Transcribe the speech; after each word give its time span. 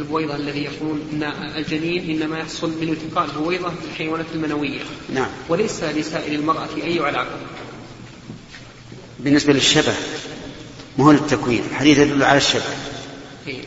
البويضة 0.00 0.36
الذي 0.36 0.64
يقولون 0.64 1.00
أن 1.12 1.22
الجنين 1.56 2.10
إنما 2.10 2.38
يحصل 2.38 2.70
من 2.80 2.88
التقاء 2.88 3.24
البويضة 3.24 3.72
بالحيوانات 3.82 4.26
المنوية. 4.34 4.80
نعم. 5.14 5.28
وليس 5.48 5.82
لسائر 5.82 6.38
المرأة 6.38 6.68
أي 6.84 7.00
علاقة؟ 7.00 7.36
بالنسبة 9.18 9.52
للشبه 9.52 9.94
مو 10.98 11.12
للتكوين 11.12 11.62
الحديث 11.70 11.98
يدل 11.98 12.22
على 12.22 12.38
الشبه. 12.38 12.62
إيه. 13.46 13.62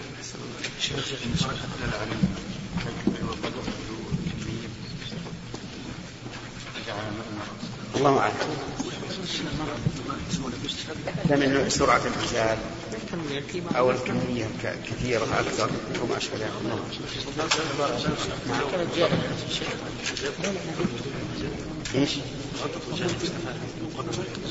الله 7.96 8.20
أعلم. 8.20 8.34
من 11.30 11.70
سرعة 11.70 12.02
الإنزال 12.06 12.58
أو 13.78 13.92
الكمية 13.92 14.48
كثيرة 14.90 15.24
أكثر 15.40 15.70
وما 16.04 16.18
أشبه 16.18 16.38
ذلك. 16.38 16.52
إيش؟ 21.96 22.10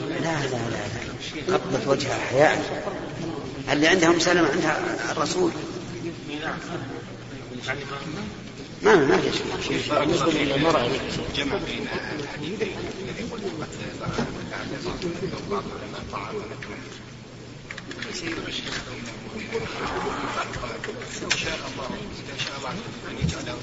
لا 0.08 0.46
لا 0.46 0.48
لا 0.48 0.70
لا. 1.48 1.56
قبضت 1.56 1.86
وجهها 1.86 2.16
أحياء 2.16 2.82
اللي 3.72 3.88
عندها 3.88 4.10
مسلمة 4.10 4.48
عندها 4.48 5.12
الرسول. 5.12 5.50
ما 8.82 8.94
ما 8.96 9.16
في 9.18 9.30
شيء. 9.68 9.82
بالنسبة 10.00 10.32
للمرأة 10.32 10.88
جمع 11.36 11.56
بين 11.56 11.86
الحديثين 12.22 12.76
الذي 13.02 13.22
قلت 13.32 13.42
بعض 15.50 15.62
العلماء 15.66 16.02
طعام 16.12 16.34
لو 16.34 16.40
شاء 18.12 18.28
الله 21.68 21.88
إذا 22.20 22.36
شاء 22.44 22.56
الله 22.58 22.72
أن 23.08 23.14
يجعله 23.22 23.56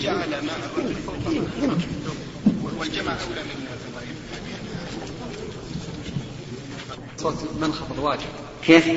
جعل 0.00 0.32
فوق 1.06 1.24
والجمع 2.78 3.12
أولى 3.12 3.42
صوت 7.16 7.38
منخفض 7.60 7.98
واجب 7.98 8.28
كيف؟ 8.64 8.88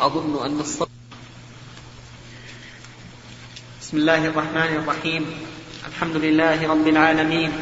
أظن 0.00 0.44
أن 0.46 0.60
الصوت 0.60 0.88
بسم 3.80 3.96
الله 3.96 4.26
الرحمن 4.26 4.76
الرحيم. 4.76 5.26
الحمد 5.88 6.16
لله 6.16 6.68
رب 6.68 6.86
العالمين. 6.88 7.52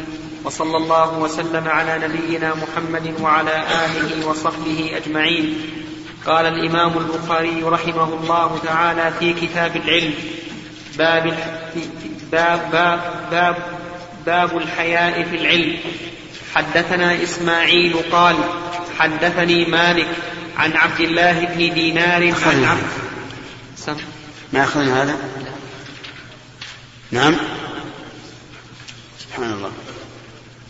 وصلى 0.45 0.77
الله 0.77 1.19
وسلم 1.19 1.69
على 1.69 2.09
نبينا 2.09 2.55
محمد 2.55 3.21
وعلى 3.21 3.67
آله 3.85 4.27
وصحبه 4.27 4.97
أجمعين. 4.97 5.73
قال 6.27 6.47
الإمام 6.47 6.99
البخاري 6.99 7.63
رحمه 7.63 8.15
الله 8.15 8.59
تعالى 8.65 9.13
في 9.19 9.33
كتاب 9.33 9.77
العلم 9.77 10.15
باب 10.99 11.37
باب 12.33 12.71
باب 12.73 13.29
باب, 13.31 13.57
باب 14.27 14.57
الحياء 14.57 15.23
في 15.23 15.37
العلم. 15.37 15.79
حدثنا 16.55 17.23
إسماعيل 17.23 17.97
قال 18.13 18.37
حدثني 18.99 19.65
مالك 19.65 20.09
عن 20.57 20.73
عبد 20.77 21.01
الله 21.01 21.45
بن 21.45 21.75
دينار 21.75 22.23
عن 22.23 22.65
عبد 22.65 22.83
ما 24.53 24.65
أخذنا 24.65 25.03
هذا؟ 25.03 25.17
نعم. 27.11 27.37
سبحان 29.19 29.53
الله. 29.53 29.73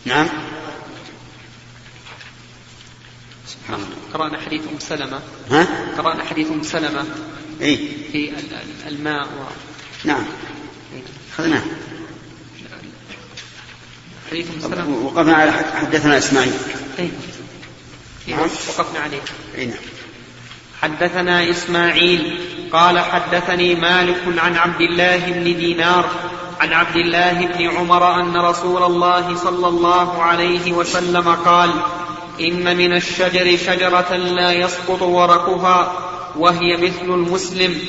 نعم. 0.05 0.27
سبحان 3.47 3.79
الله. 3.79 4.02
قرأنا 4.13 4.37
حديث 4.45 4.61
أم 4.73 4.79
سلمة. 4.79 5.19
ها؟ 5.51 5.67
قرأنا 5.97 6.23
حديث 6.23 6.51
أم 6.51 6.63
سلمة 6.63 7.05
إيه؟ 7.61 7.77
في 8.11 8.31
الماء 8.87 9.23
و... 9.23 9.43
نعم. 10.03 10.23
أخذناه 11.33 11.61
حديث 14.31 14.47
أم 14.55 14.71
سلمة. 14.71 14.97
وقفنا 15.05 15.35
على 15.35 15.51
حدثنا 15.51 16.17
إسماعيل. 16.17 16.53
إيه؟ 16.99 17.09
نعم. 18.27 18.39
وقفنا 18.39 18.99
عليه. 18.99 19.21
إيه 19.55 19.65
نعم. 19.65 19.77
حدثنا 20.81 21.49
إسماعيل. 21.49 22.39
قال 22.73 22.99
حدثني 22.99 23.75
مالك 23.75 24.21
عن 24.37 24.55
عبد 24.57 24.81
الله 24.81 25.17
بن 25.17 25.43
دينار 25.43 26.09
عن 26.59 26.73
عبد 26.73 26.95
الله 26.95 27.45
بن 27.45 27.77
عمر 27.77 28.21
أن 28.21 28.37
رسول 28.37 28.83
الله 28.83 29.35
صلى 29.35 29.67
الله 29.67 30.23
عليه 30.23 30.71
وسلم 30.73 31.35
قال 31.35 31.69
إن 32.39 32.77
من 32.77 32.93
الشجر 32.93 33.57
شجرة 33.57 34.15
لا 34.15 34.51
يسقط 34.53 35.01
ورقها 35.01 35.99
وهي 36.35 36.77
مثل 36.77 37.05
المسلم. 37.05 37.79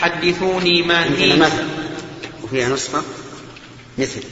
حدثوني 0.00 0.82
ما 0.82 1.04
هي 1.04 1.36
مثل 1.36 1.64
وفيها 2.42 2.68
نسخة؟ 2.68 3.02
مثل. 3.98 4.22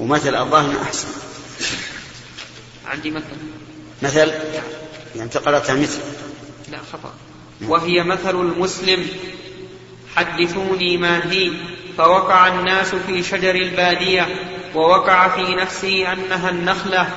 ومثل 0.00 0.34
الظاهر 0.34 0.82
أحسن. 0.82 1.08
عندي 2.86 3.10
مثل. 3.10 3.24
مثل؟ 4.02 4.32
يعني 5.16 5.30
قرأتها 5.30 5.74
مثل. 5.74 5.98
لا 6.70 6.78
خطأ. 6.92 7.14
وهي 7.62 8.02
مثل 8.02 8.40
المسلم. 8.40 9.06
حدثوني 10.16 10.96
ما 10.96 11.32
هي 11.32 11.50
فوقع 11.98 12.48
الناس 12.48 12.94
في 12.94 13.22
شجر 13.22 13.54
البادية 13.54 14.26
ووقع 14.74 15.28
في 15.28 15.54
نفسي 15.54 16.12
أنها 16.12 16.50
النخلة. 16.50 17.08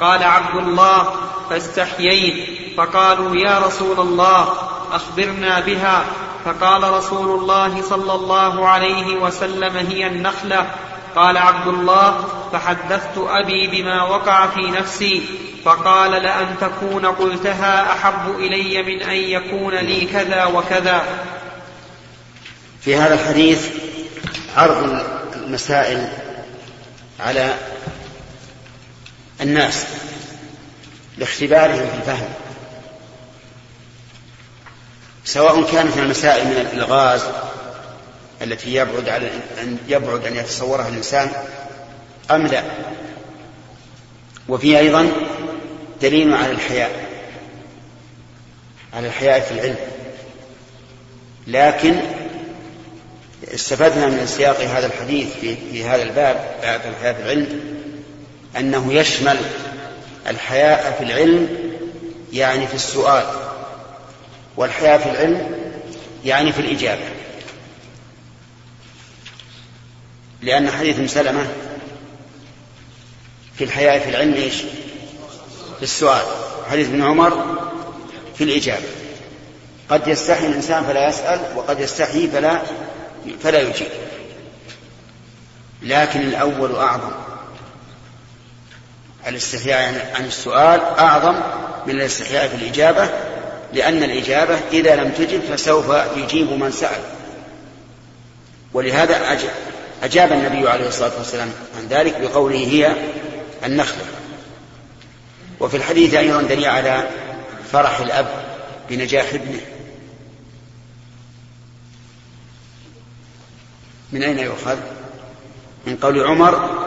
قال 0.00 0.22
عبد 0.22 0.66
الله 0.66 1.14
فاستحييت. 1.50 2.48
فقالوا 2.76 3.36
يا 3.36 3.58
رسول 3.58 4.00
الله 4.00 4.48
أخبرنا 4.92 5.60
بها. 5.60 6.04
فقال 6.44 6.92
رسول 6.92 7.40
الله 7.40 7.82
صلى 7.82 8.12
الله 8.14 8.68
عليه 8.68 9.16
وسلم 9.16 9.76
هي 9.76 10.06
النخلة. 10.06 10.66
قال 11.16 11.36
عبد 11.36 11.66
الله 11.66 12.24
فحدثت 12.52 13.18
أبي 13.28 13.66
بما 13.66 14.02
وقع 14.02 14.46
في 14.46 14.70
نفسي. 14.70 15.22
فقال 15.64 16.10
لأن 16.10 16.46
تكون 16.60 17.06
قلتها 17.06 17.92
أحب 17.92 18.38
إلي 18.38 18.82
من 18.82 19.02
أن 19.02 19.16
يكون 19.16 19.74
لي 19.74 20.00
كذا 20.00 20.44
وكذا. 20.44 21.02
في 22.80 22.96
هذا 22.96 23.14
الحديث 23.14 23.68
عرض 24.56 25.02
المسائل 25.36 26.08
على 27.20 27.54
الناس 29.40 29.84
لاختبارهم 31.18 31.86
في 31.86 31.96
الفهم 31.96 32.28
سواء 35.24 35.72
كانت 35.72 35.96
المسائل 35.96 36.46
من 36.46 36.52
الإلغاز 36.52 37.22
التي 38.42 38.74
يبعد 38.74 39.08
على 39.08 39.30
أن 39.62 39.78
يبعد 39.88 40.24
أن 40.26 40.36
يتصورها 40.36 40.88
الإنسان 40.88 41.30
أم 42.30 42.46
لا. 42.46 42.62
وفي 44.48 44.78
أيضا 44.78 45.12
دليل 46.02 46.34
على 46.34 46.52
الحياء 46.52 47.06
على 48.94 49.06
الحياء 49.06 49.40
في 49.40 49.52
العلم. 49.52 49.76
لكن 51.46 52.00
استفدنا 53.54 54.06
من 54.06 54.26
سياق 54.26 54.60
هذا 54.60 54.86
الحديث 54.86 55.28
في, 55.40 55.56
في 55.72 55.84
هذا 55.84 56.02
الباب 56.02 56.56
باب 56.62 56.80
الحياء 56.86 57.14
في 57.14 57.22
العلم 57.22 57.60
أنه 58.58 58.92
يشمل 58.92 59.36
الحياء 60.28 60.96
في 60.98 61.04
العلم 61.04 61.48
يعني 62.32 62.66
في 62.66 62.74
السؤال 62.74 63.26
والحياء 64.56 64.98
في 64.98 65.10
العلم 65.10 65.50
يعني 66.24 66.52
في 66.52 66.60
الإجابة. 66.60 67.02
لأن 70.42 70.70
حديث 70.70 70.98
مسلمة 70.98 71.46
في 73.58 73.64
الحياء 73.64 73.98
في 73.98 74.10
العلم 74.10 74.34
إيش؟ 74.34 74.54
في 75.76 75.82
السؤال. 75.82 76.22
حديث 76.70 76.88
ابن 76.88 77.02
عمر 77.02 77.58
في 78.34 78.44
الإجابة. 78.44 78.86
قد 79.88 80.08
يستحي 80.08 80.46
الإنسان 80.46 80.84
فلا 80.84 81.08
يسأل 81.08 81.40
وقد 81.56 81.80
يستحي 81.80 82.28
فلا 82.28 82.62
فلا 83.42 83.60
يجيب. 83.60 83.88
لكن 85.82 86.20
الأول 86.20 86.76
أعظم. 86.76 87.12
الاستحياء 89.26 90.12
عن 90.14 90.24
السؤال 90.24 90.80
أعظم 90.80 91.34
من 91.86 91.94
الاستحياء 91.94 92.48
في 92.48 92.54
الإجابة 92.54 93.10
لأن 93.72 94.02
الإجابة 94.02 94.58
إذا 94.72 94.96
لم 94.96 95.10
تجب 95.10 95.40
فسوف 95.40 95.86
يجيب 96.16 96.52
من 96.52 96.70
سأل. 96.70 97.00
ولهذا 98.72 99.38
أجاب 100.02 100.32
النبي 100.32 100.68
عليه 100.68 100.88
الصلاة 100.88 101.12
والسلام 101.18 101.52
عن 101.78 101.86
ذلك 101.88 102.20
بقوله 102.20 102.58
هي 102.58 102.92
النخلة. 103.64 104.04
وفي 105.60 105.76
الحديث 105.76 106.14
أيضا 106.14 106.42
دليل 106.42 106.64
على 106.64 107.08
فرح 107.72 108.00
الأب 108.00 108.26
بنجاح 108.90 109.26
ابنه. 109.34 109.60
من 114.12 114.22
أين 114.22 114.38
يؤخذ؟ 114.38 114.76
من 115.86 115.96
قول 115.96 116.26
عمر 116.26 116.86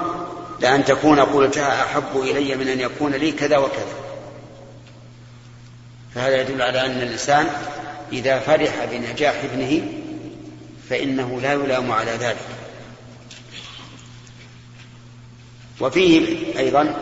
لأن 0.60 0.86
تكون 0.86 1.20
قولتها 1.20 1.84
أحب 1.84 2.22
إلي 2.22 2.56
من 2.56 2.68
أن 2.68 2.80
يكون 2.80 3.12
لي 3.12 3.32
كذا 3.32 3.58
وكذا. 3.58 3.96
فهذا 6.16 6.42
يدل 6.42 6.62
على 6.62 6.86
أن 6.86 7.02
الإنسان 7.02 7.48
إذا 8.12 8.40
فرح 8.40 8.86
بنجاح 8.92 9.44
ابنه 9.44 9.82
فإنه 10.90 11.40
لا 11.42 11.54
يلام 11.54 11.92
على 11.92 12.12
ذلك. 12.12 12.48
وفيه 15.80 16.38
أيضا 16.60 16.96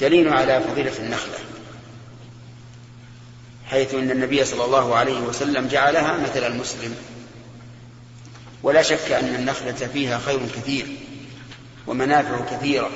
دليل 0.00 0.28
على 0.28 0.60
فضيلة 0.60 0.98
النخلة 0.98 1.38
حيث 3.70 3.94
أن 3.94 4.10
النبي 4.10 4.44
صلى 4.44 4.64
الله 4.64 4.94
عليه 4.94 5.20
وسلم 5.20 5.68
جعلها 5.68 6.18
مثل 6.18 6.46
المسلم. 6.46 6.96
ولا 8.62 8.82
شك 8.82 9.12
أن 9.12 9.34
النخلة 9.34 9.72
فيها 9.72 10.18
خير 10.18 10.40
كثير 10.56 10.86
ومنافع 11.86 12.56
كثيرة 12.56 12.90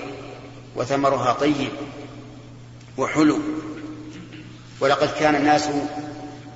وثمرها 0.76 1.32
طيب 1.32 1.72
وحلو. 2.98 3.38
ولقد 4.80 5.10
كان 5.20 5.34
الناس 5.34 5.68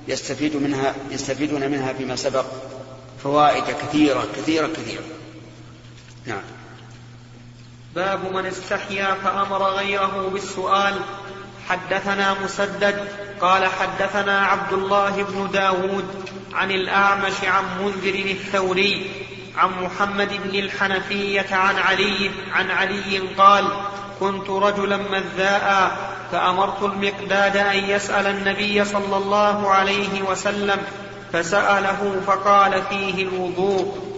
يستفيد 0.07 0.55
منها 0.55 0.95
يستفيدون 1.11 1.71
منها 1.71 1.93
فيما 1.93 2.15
سبق 2.15 2.45
فوائد 3.23 3.63
كثيرة 3.63 4.27
كثيرة 4.37 4.67
كثيرة. 4.67 5.03
نعم. 6.25 6.43
باب 7.95 8.33
من 8.33 8.45
استحيا 8.45 9.13
فأمر 9.13 9.63
غيره 9.63 10.29
بالسؤال 10.33 11.01
حدثنا 11.69 12.35
مسدد 12.43 13.07
قال 13.41 13.65
حدثنا 13.65 14.45
عبد 14.45 14.73
الله 14.73 15.23
بن 15.23 15.51
داود 15.51 16.05
عن 16.53 16.71
الأعمش 16.71 17.43
عن 17.43 17.63
منذر 17.79 18.15
الثوري 18.15 19.11
عن 19.57 19.69
محمد 19.83 20.29
بن 20.43 20.59
الحنفية 20.59 21.55
عن 21.55 21.75
علي 21.77 22.31
عن 22.53 22.71
علي 22.71 23.17
قال 23.37 23.67
كنت 24.19 24.49
رجلا 24.49 24.97
مذاء 24.97 25.97
فأمرت 26.31 26.83
المقداد 26.83 27.57
أن 27.57 27.75
يسأل 27.77 28.27
النبي 28.27 28.85
صلى 28.85 29.17
الله 29.17 29.69
عليه 29.69 30.21
وسلم 30.21 30.77
فسأله 31.33 32.21
فقال 32.27 32.81
فيه 32.89 33.23
الوضوء. 33.23 34.11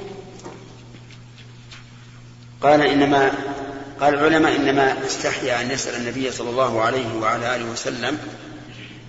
قال 2.63 2.81
إنما 2.81 3.31
قال 3.99 4.13
العلماء 4.13 4.55
إنما 4.55 5.05
استحيا 5.05 5.61
أن 5.61 5.71
يسأل 5.71 5.95
النبي 5.95 6.31
صلى 6.31 6.49
الله 6.49 6.81
عليه 6.81 7.15
وعلى 7.21 7.55
آله 7.55 7.65
وسلم 7.65 8.17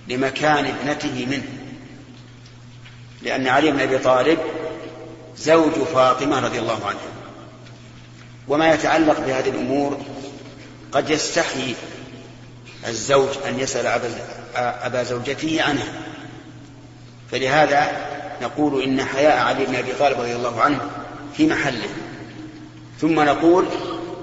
لمكان 0.07 0.65
ابنته 0.65 1.25
منه 1.25 1.47
لأن 3.21 3.47
علي 3.47 3.71
بن 3.71 3.79
أبي 3.79 3.97
طالب 3.97 4.39
زوج 5.37 5.71
فاطمة 5.73 6.39
رضي 6.39 6.59
الله 6.59 6.85
عنها. 6.85 7.11
وما 8.47 8.73
يتعلق 8.73 9.19
بهذه 9.19 9.49
الأمور 9.49 10.01
قد 10.91 11.09
يستحي 11.09 11.75
الزوج 12.87 13.29
أن 13.47 13.59
يسأل 13.59 13.87
أبا 14.55 15.03
زوجته 15.03 15.61
عنها. 15.61 15.93
فلهذا 17.31 17.91
نقول 18.41 18.83
إن 18.83 19.03
حياء 19.03 19.37
علي 19.37 19.65
بن 19.65 19.75
أبي 19.75 19.93
طالب 19.93 20.19
رضي 20.19 20.35
الله 20.35 20.61
عنه 20.61 20.89
في 21.37 21.47
محله. 21.47 21.89
ثم 23.01 23.19
نقول 23.19 23.65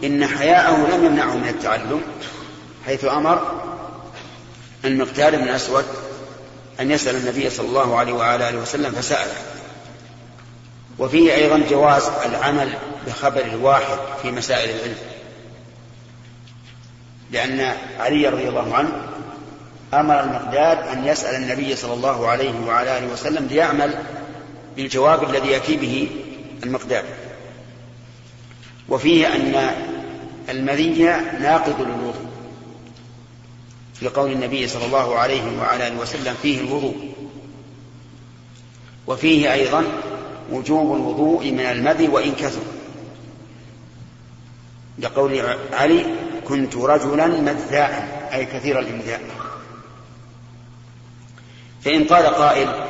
إن 0.05 0.27
حياءه 0.27 0.97
لم 0.97 1.05
يمنعه 1.05 1.37
من 1.37 1.49
التعلم 1.49 2.01
حيث 2.87 3.05
أمر 3.05 3.63
المقدار 4.85 5.37
بن 5.37 5.49
أسود 5.49 5.85
أن 6.81 6.91
يسأل 6.91 7.17
النبي 7.17 7.51
صلى 7.51 7.69
الله 7.69 7.99
عليه 7.99 8.13
وعلى 8.13 8.49
آله 8.49 8.59
وسلم 8.59 8.93
فسأله. 8.93 9.35
وفيه 10.99 11.35
أيضا 11.35 11.63
جواز 11.71 12.03
العمل 12.27 12.73
بخبر 13.07 13.41
الواحد 13.41 13.99
في 14.23 14.31
مسائل 14.31 14.71
العلم. 14.71 14.97
لأن 17.31 17.77
علي 17.99 18.29
رضي 18.29 18.49
الله 18.49 18.75
عنه 18.75 18.93
أمر 19.95 20.21
المقداد 20.21 20.79
أن 20.79 21.07
يسأل 21.07 21.35
النبي 21.35 21.77
صلى 21.77 21.95
الله 21.95 22.29
عليه 22.29 22.61
وعلى 22.67 22.99
آله 22.99 23.13
وسلم 23.13 23.47
ليعمل 23.47 23.95
بالجواب 24.77 25.31
الذي 25.31 25.49
يأتي 25.49 25.77
به 25.77 26.09
المقداد. 26.65 27.05
وفيه 28.89 29.35
أن 29.35 29.71
المذي 30.53 31.05
ناقض 31.41 31.81
للوضوء 31.81 32.27
في 33.95 34.09
قول 34.09 34.33
النبي 34.33 34.69
صلى 34.69 34.87
الله 34.87 35.19
عليه 35.19 35.59
وعلى 35.59 35.89
آله 35.89 36.01
وسلم 36.01 36.35
فيه 36.43 36.61
الوضوء. 36.61 37.13
وفيه 39.07 39.53
أيضا 39.53 39.85
وجوب 40.51 40.97
الوضوء 40.97 41.51
من 41.51 41.61
المذي 41.61 42.09
وإن 42.09 42.35
كثر. 42.35 42.63
لقول 44.99 45.57
علي 45.73 46.05
كنت 46.45 46.77
رجلا 46.77 47.27
مذاعا 47.27 48.31
أي 48.33 48.45
كثير 48.45 48.79
الإمذاء. 48.79 49.21
فإن 51.85 52.05
قال 52.05 52.27
قائل 52.27 52.87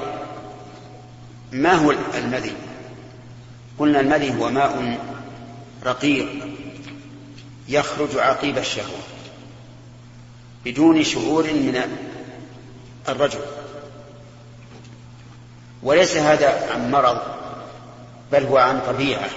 ما 1.52 1.72
هو 1.72 1.94
المذي؟ 2.14 2.52
قلنا 3.78 4.00
المذي 4.00 4.38
هو 4.38 4.50
ماء 4.50 4.98
رقيق. 5.84 6.28
يخرج 7.68 8.16
عقيب 8.16 8.58
الشهوة 8.58 8.98
بدون 10.64 11.04
شعور 11.04 11.44
من 11.44 11.98
الرجل. 13.08 13.40
وليس 15.82 16.16
هذا 16.16 16.72
عن 16.72 16.90
مرض 16.90 17.18
بل 18.32 18.44
هو 18.44 18.56
عن 18.56 18.80
طبيعة. 18.86 19.30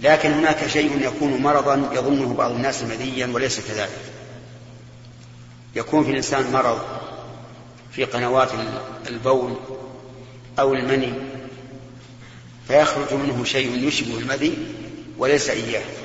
لكن 0.00 0.32
هناك 0.32 0.66
شيء 0.66 1.00
يكون 1.00 1.42
مرضا 1.42 1.90
يظنه 1.92 2.34
بعض 2.34 2.50
الناس 2.50 2.82
مذيا 2.82 3.26
وليس 3.26 3.60
كذلك. 3.60 4.00
يكون 5.76 6.04
في 6.04 6.10
الإنسان 6.10 6.52
مرض 6.52 6.78
في 7.92 8.04
قنوات 8.04 8.50
البول 9.08 9.56
أو 10.58 10.74
المني 10.74 11.12
فيخرج 12.68 13.14
منه 13.14 13.44
شيء 13.44 13.88
يشبه 13.88 14.18
المذي 14.18 14.58
وليس 15.18 15.50
إياه. 15.50 16.01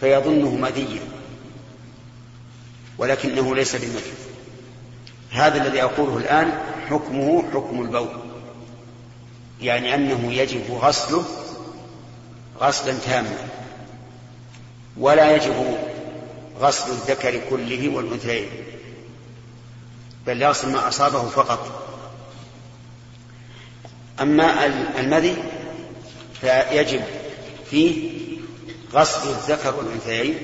فيظنه 0.00 0.54
مذيا 0.54 1.00
ولكنه 2.98 3.54
ليس 3.54 3.76
بمذي 3.76 4.12
هذا 5.30 5.62
الذي 5.62 5.82
أقوله 5.82 6.16
الآن 6.16 6.52
حكمه 6.90 7.50
حكم 7.52 7.82
البول 7.82 8.08
يعني 9.60 9.94
أنه 9.94 10.32
يجب 10.32 10.62
غسله 10.70 11.24
غسلا 12.60 12.98
تاما 13.06 13.36
ولا 14.96 15.36
يجب 15.36 15.76
غسل 16.60 16.90
الذكر 16.90 17.40
كله 17.50 17.88
والأنثيين 17.88 18.48
بل 20.26 20.42
يغسل 20.42 20.72
ما 20.72 20.88
أصابه 20.88 21.28
فقط. 21.28 21.84
أما 24.20 24.66
المذي 24.98 25.36
فيجب 26.40 27.02
فيه 27.70 28.18
غسل 28.92 29.28
الذكر 29.30 29.74
والأنثيين 29.76 30.38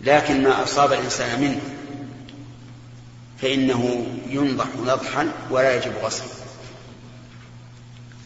لكن 0.00 0.42
ما 0.42 0.64
أصاب 0.64 0.92
الإنسان 0.92 1.40
منه 1.40 1.60
فإنه 3.42 4.06
ينضح 4.28 4.66
نضحا 4.86 5.32
ولا 5.50 5.76
يجب 5.76 5.92
غسله 6.02 6.28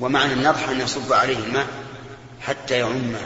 ومعنى 0.00 0.32
النضح 0.32 0.68
أن 0.68 0.80
يصب 0.80 1.12
عليه 1.12 1.38
الماء 1.38 1.66
حتى 2.40 2.78
يعمه 2.78 3.20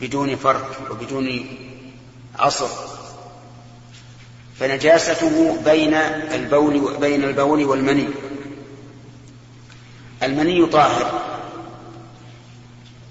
بدون 0.00 0.36
فرق 0.36 0.90
وبدون 0.90 1.46
عصر. 2.38 2.68
فنجاسته 4.58 5.62
بين 5.64 5.94
البول 5.94 6.96
بين 7.00 7.24
البول 7.24 7.64
والمني. 7.64 8.08
المني 10.22 10.66
طاهر. 10.66 11.31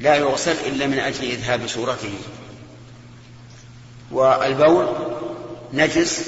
لا 0.01 0.15
يغسل 0.15 0.51
إلا 0.51 0.87
من 0.87 0.99
أجل 0.99 1.23
إذهاب 1.23 1.67
صورته. 1.67 2.13
والبول 4.11 4.87
نجس 5.73 6.25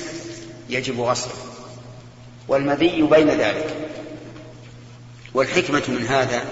يجب 0.70 1.02
غسله. 1.02 1.34
والمذي 2.48 3.02
بين 3.02 3.30
ذلك. 3.30 3.90
والحكمة 5.34 5.84
من 5.88 6.06
هذا 6.10 6.46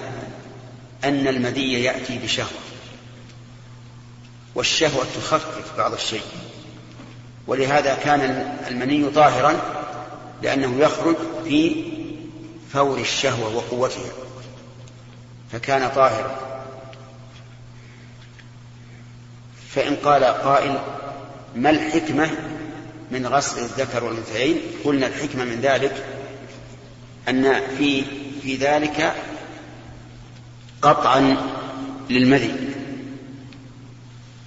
أن 1.04 1.28
المذي 1.28 1.84
يأتي 1.84 2.18
بشهوة. 2.18 2.62
والشهوة 4.56 5.06
تخفف 5.16 5.78
بعض 5.78 5.94
الشيء. 5.94 6.24
ولهذا 7.48 7.96
كان 7.96 8.22
المني 8.68 9.10
طاهرا 9.10 9.62
لأنه 10.44 10.80
يخرج 10.80 11.16
في 11.46 11.84
فور 12.74 12.98
الشهوة 12.98 13.56
وقوتها. 13.56 14.12
فكان 15.52 15.90
طاهرا. 15.90 16.51
فإن 19.76 19.96
قال 19.96 20.24
قائل 20.24 20.80
ما 21.56 21.70
الحكمة 21.70 22.30
من 23.12 23.28
غسل 23.28 23.62
الذكر 23.62 24.04
والأنثيين؟ 24.04 24.62
قلنا 24.84 25.08
الحكمة 25.08 25.44
من 25.44 25.62
ذلك 25.62 26.06
أن 27.30 27.62
في 27.78 28.04
في 28.44 28.56
ذلك 28.56 29.14
قطعا 30.82 31.38
للمذي. 32.10 32.56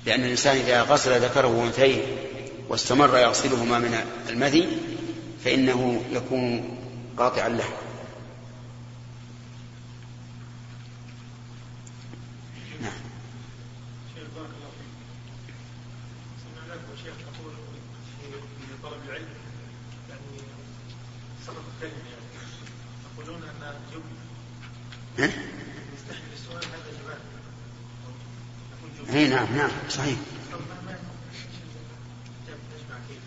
لأن 0.07 0.25
الإنسان 0.25 0.57
إذا 0.57 0.83
غسل 0.83 1.21
ذكره 1.21 1.47
وأنثيه 1.49 2.03
واستمر 2.69 3.19
يغسلهما 3.19 3.79
من 3.79 3.99
المذي 4.29 4.69
فإنه 5.45 6.03
يكون 6.13 6.79
قاطعا 7.19 7.49
له 7.49 7.65
نعم 12.81 12.93
شيخ 14.15 14.27
بارك 14.37 14.51
الله 14.57 14.71
فيك 14.79 15.55
سمعناكم 16.43 16.93
شيخ 17.05 17.15
تقول 17.15 17.53
في 18.61 18.83
طلب 18.83 19.01
العلم 19.09 19.29
يعني 20.09 20.21
سبق 21.47 21.57
الكلمة 21.75 22.05
يعني 22.11 22.27
تقولون 23.17 23.43
ان 23.43 23.75
جبن 23.93 24.17
ها؟ 25.19 25.31
يستحي 25.95 26.23
السؤال 26.33 26.65
هذا 26.65 26.91
جبان 27.03 27.19
يقول 28.73 29.07
جبن 29.07 29.17
اي 29.17 29.29
نعم 29.29 29.57
نعم 29.57 29.71
صحيح 29.91 30.19
طب 30.53 30.59
ما 30.59 30.77
ما 30.87 30.99
تجمع 32.47 32.97
كيف 33.09 33.19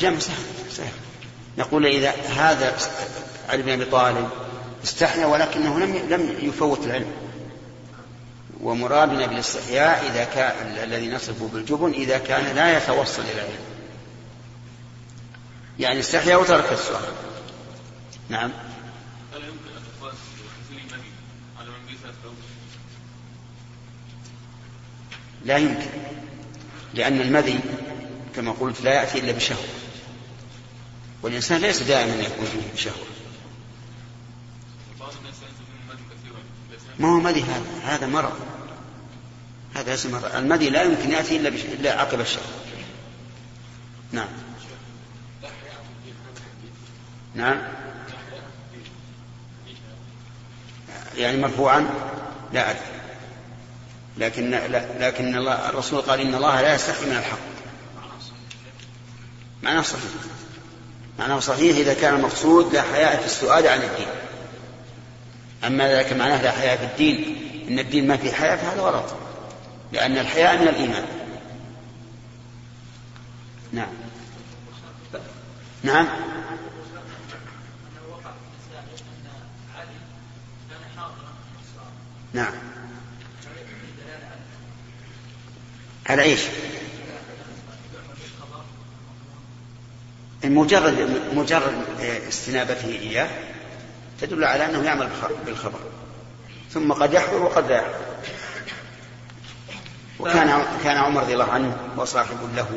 الجمع 0.00 0.18
سهل 0.18 0.44
سهل. 0.70 0.92
نقول 1.58 1.86
إذا 1.86 2.10
هذا 2.10 2.76
علي 3.48 3.62
بن 3.62 3.70
أبي 3.70 3.84
طالب 3.84 4.28
استحيا 4.84 5.26
ولكنه 5.26 5.80
لم 5.80 5.96
لم 5.96 6.36
يفوت 6.42 6.86
العلم. 6.86 7.12
ومرادنا 8.60 9.26
بالاستحياء 9.26 10.10
إذا 10.10 10.24
كان 10.24 10.84
الذي 10.84 11.10
نصفه 11.10 11.48
بالجبن 11.52 11.92
إذا 11.92 12.18
كان 12.18 12.56
لا 12.56 12.76
يتوصل 12.76 13.22
إلى 13.22 13.32
العلم. 13.32 13.64
يعني 15.78 16.00
استحيا 16.00 16.36
وترك 16.36 16.72
السؤال. 16.72 17.12
نعم. 18.28 18.50
لا 25.44 25.56
يمكن 25.56 25.90
لأن 26.94 27.20
المذي 27.20 27.60
كما 28.36 28.52
قلت 28.52 28.80
لا 28.80 28.94
يأتي 28.94 29.18
إلا 29.18 29.32
بشهوة. 29.32 29.64
والإنسان 31.22 31.60
ليس 31.60 31.82
دائما 31.82 32.22
يكون 32.22 32.46
فيه 32.46 32.60
ليس 32.74 32.94
ما 37.00 37.08
هو 37.08 37.20
مذي 37.20 37.42
هذا؟ 37.42 37.64
هذا 37.84 38.06
مرض. 38.06 38.32
هذا 39.74 39.94
اسم 39.94 40.12
مرض. 40.12 40.34
المذي 40.34 40.70
لا 40.70 40.82
يمكن 40.82 41.10
يأتي 41.10 41.36
إلا, 41.36 41.50
بش... 41.50 41.60
إلا 41.60 42.00
عقب 42.00 42.20
الشهوة. 42.20 42.46
نعم. 44.12 44.28
نعم. 47.34 47.62
يعني 51.16 51.36
مرفوعا؟ 51.36 51.90
لا 52.52 52.70
أدري. 52.70 52.80
لكن 54.18 54.50
لا 54.50 55.08
لكن 55.08 55.36
الله 55.36 55.68
الرسول 55.68 56.00
قال 56.00 56.20
إن 56.20 56.34
الله 56.34 56.62
لا 56.62 56.74
يستحي 56.74 57.06
من 57.06 57.16
الحق. 57.16 57.38
معناه 59.62 59.82
صحيح. 59.82 60.02
معناه 61.20 61.38
صحيح 61.38 61.76
إذا 61.76 61.94
كان 61.94 62.14
المقصود 62.14 62.72
لا 62.72 62.82
حياء 62.82 63.20
في 63.20 63.26
السؤال 63.26 63.66
عن 63.66 63.82
الدين. 63.82 64.06
أما 65.64 65.92
إذا 65.92 66.02
كان 66.02 66.18
معناه 66.18 66.42
لا 66.42 66.50
حياء 66.50 66.76
في 66.76 66.84
الدين 66.84 67.36
إن 67.68 67.78
الدين 67.78 68.06
ما 68.06 68.16
فيه 68.16 68.32
حياء 68.32 68.56
فهذا 68.56 68.80
غلط. 68.80 69.04
لأن 69.92 70.18
الحياء 70.18 70.62
من 70.62 70.68
الإيمان. 70.68 71.04
نعم. 73.72 73.88
نعم. 75.82 76.08
نعم. 82.32 82.52
على 86.06 86.22
إيش؟ 86.22 86.40
مجرد 90.44 91.20
مجرد 91.34 91.84
استنابته 92.28 92.88
إياه 92.88 93.28
تدل 94.20 94.44
على 94.44 94.64
أنه 94.64 94.82
يعمل 94.84 95.08
بالخبر. 95.46 95.78
ثم 96.70 96.92
قد 96.92 97.14
يحضر 97.14 97.42
وقد 97.42 97.68
لا 97.68 97.76
يحضر. 97.76 97.94
وكان 100.18 100.62
كان 100.84 100.96
عمر 100.96 101.22
رضي 101.22 101.32
الله 101.32 101.50
عنه 101.50 101.76
وصاحب 101.96 102.36
له 102.56 102.68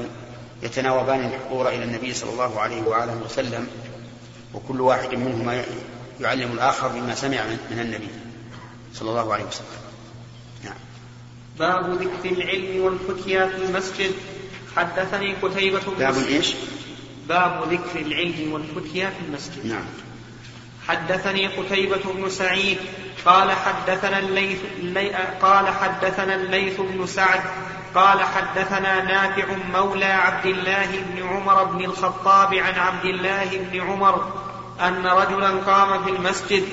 يتناوبان 0.64 1.26
الحضور 1.26 1.70
إلى 1.70 1.84
النبي 1.84 2.14
صلى 2.14 2.30
الله 2.30 2.62
عليه 2.62 2.82
وآله 2.82 3.22
وسلم 3.26 3.68
وكل 4.54 4.82
واحد 4.82 5.14
منهما 5.16 5.64
يعلم 6.22 6.52
الآخر 6.52 6.88
بما 6.88 7.16
سمع 7.16 7.44
من 7.72 7.80
النبي 7.80 8.10
صلى 8.94 9.10
الله 9.10 9.34
عليه 9.34 9.44
وسلم. 9.44 9.68
نعم. 10.64 10.76
باب 11.60 12.02
ذكر 12.02 12.30
العلم 12.30 12.84
والفتيا 12.84 13.46
في 13.48 13.56
المسجد. 13.56 14.12
حدثني 14.76 15.34
قتيبة 15.34 15.80
بن 15.80 15.94
باب 16.00 16.18
إيش؟ 16.28 16.56
باب 17.30 17.64
ذكر 17.72 18.00
العلم 18.00 18.54
والفتيا 18.54 19.10
في 19.10 19.26
المسجد. 19.28 19.66
نعم. 19.66 19.86
حدثني 20.88 21.48
قتيبة 21.48 22.02
بن 22.16 22.30
سعيد 22.30 22.78
قال 23.26 23.52
حدثنا 23.52 24.20
الليث 24.20 24.60
اللي 24.80 25.10
قال 25.42 25.68
حدثنا 25.68 26.36
الليث 26.36 26.82
بن 26.82 27.06
سعد 27.06 27.42
قال 27.96 28.24
حدثنا 28.24 29.04
نافع 29.04 29.46
مولى 29.74 30.06
عبد 30.06 30.46
الله 30.46 30.86
بن 30.86 31.28
عمر 31.28 31.64
بن 31.64 31.86
الخطاب 31.86 32.54
عن 32.54 32.74
عبد 32.74 33.06
الله 33.06 33.46
بن 33.58 33.82
عمر 33.82 34.34
أن 34.82 35.08
رجلا 35.08 35.50
قام 35.50 36.04
في 36.04 36.10
المسجد 36.10 36.64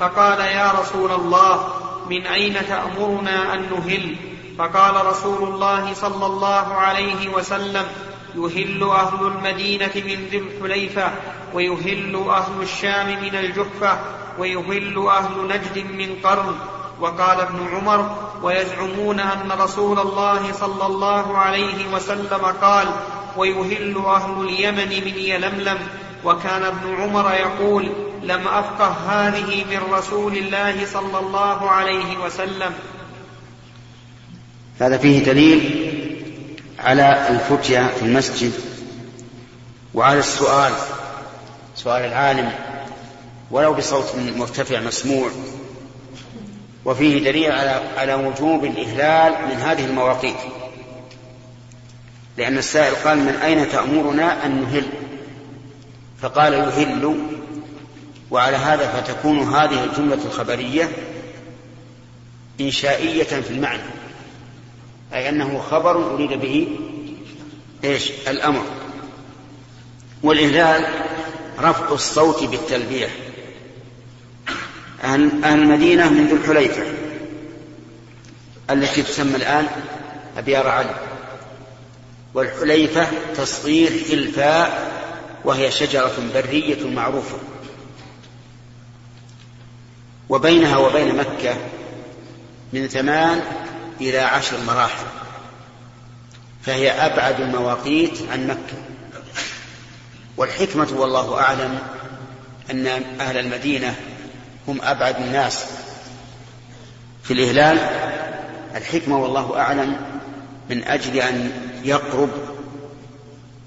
فقال 0.00 0.40
يا 0.40 0.72
رسول 0.72 1.10
الله 1.10 1.68
من 2.10 2.26
أين 2.26 2.66
تأمرنا 2.68 3.54
أن 3.54 3.62
نهل؟ 3.70 4.16
فقال 4.58 5.06
رسول 5.06 5.48
الله 5.48 5.94
صلى 5.94 6.26
الله 6.26 6.74
عليه 6.74 7.28
وسلم 7.28 7.86
يهل 8.38 8.82
أهل 8.82 9.26
المدينة 9.26 9.90
من 9.96 10.28
ذي 10.30 10.38
الحليفة 10.38 11.10
ويهل 11.54 12.24
أهل 12.28 12.62
الشام 12.62 13.06
من 13.22 13.34
الجحفة 13.34 13.98
ويهل 14.38 15.06
أهل 15.08 15.48
نجد 15.48 15.90
من 15.90 16.16
قرن. 16.24 16.54
وقال 17.00 17.40
ابن 17.40 17.68
عمر 17.74 18.16
ويزعمون 18.42 19.20
أن 19.20 19.52
رسول 19.60 19.98
الله 19.98 20.52
صلى 20.52 20.86
الله 20.86 21.38
عليه 21.38 21.88
وسلم 21.94 22.44
قال 22.62 22.88
ويهل 23.36 23.96
أهل 24.06 24.48
اليمن 24.48 24.88
من 25.04 25.14
يلملم. 25.16 25.78
وكان 26.24 26.62
ابن 26.62 26.94
عمر 27.02 27.34
يقول 27.34 27.88
لم 28.22 28.48
أفقه 28.48 28.96
هذه 29.08 29.64
من 29.70 29.92
رسول 29.92 30.36
الله 30.36 30.86
صلى 30.86 31.18
الله 31.18 31.70
عليه 31.70 32.18
وسلم. 32.24 32.72
هذا 34.80 34.98
فيه 34.98 35.24
دليل 35.24 35.97
على 36.78 37.28
الفتية 37.30 37.86
في 37.86 38.02
المسجد. 38.02 38.52
وعلى 39.94 40.18
السؤال 40.18 40.72
سؤال 41.74 42.04
العالم 42.04 42.52
ولو 43.50 43.74
بصوت 43.74 44.14
مرتفع 44.36 44.80
مسموع 44.80 45.30
وفيه 46.84 47.24
دليل 47.24 47.52
على 47.52 47.82
على 47.96 48.14
وجوب 48.14 48.64
الإهلال 48.64 49.48
من 49.48 49.54
هذه 49.54 49.84
المواقيت. 49.84 50.36
لأن 52.36 52.58
السائل 52.58 52.94
قال 52.94 53.18
من 53.18 53.34
أين 53.34 53.68
تأمرنا 53.68 54.46
أن 54.46 54.62
نهل؟ 54.62 54.86
فقال 56.22 56.52
يهل. 56.52 57.18
وعلى 58.30 58.56
هذا 58.56 58.86
فتكون 58.86 59.38
هذه 59.38 59.84
الجملة 59.84 60.24
الخبرية 60.24 60.88
إنشائية 62.60 63.24
في 63.24 63.50
المعنى. 63.50 63.82
أي 65.14 65.28
أنه 65.28 65.58
خبر 65.70 66.14
أريد 66.14 66.32
به 66.32 66.68
إيش؟ 67.84 68.10
الأمر. 68.28 68.64
والإهلال 70.22 70.86
رفع 71.58 71.92
الصوت 71.92 72.44
بالتلبية. 72.44 73.08
أهل, 75.04 75.44
المدينة 75.44 76.10
من 76.10 76.26
ذو 76.26 76.36
الحليفة 76.36 76.82
التي 78.70 79.02
تسمى 79.02 79.36
الآن 79.36 79.66
أبيار 80.36 80.68
علي. 80.68 80.94
والحليفة 82.34 83.06
تصغير 83.36 83.90
حلفاء 84.10 84.92
وهي 85.44 85.70
شجرة 85.70 86.12
برية 86.34 86.90
معروفة. 86.90 87.38
وبينها 90.28 90.76
وبين 90.76 91.16
مكة 91.16 91.56
من 92.72 92.86
ثمان 92.86 93.42
إلى 94.00 94.18
عشر 94.18 94.56
مراحل 94.66 95.06
فهي 96.62 96.90
أبعد 96.90 97.40
المواقيت 97.40 98.18
عن 98.32 98.46
مكة. 98.46 98.78
والحكمة 100.36 100.88
والله 100.96 101.40
أعلم 101.40 101.78
أن 102.70 102.86
أهل 103.20 103.38
المدينة 103.38 103.94
هم 104.68 104.80
أبعد 104.82 105.16
الناس 105.16 105.64
في 107.22 107.32
الإهلال. 107.32 107.78
الحكمة 108.74 109.18
والله 109.18 109.60
أعلم 109.60 109.96
من 110.70 110.84
أجل 110.84 111.16
أن 111.16 111.52
يقرب 111.84 112.30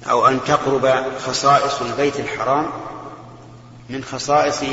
أو 0.10 0.28
أن 0.28 0.40
تقرب 0.44 1.18
خصائص 1.20 1.82
البيت 1.82 2.20
الحرام 2.20 2.70
من 3.90 4.04
خصائص 4.04 4.64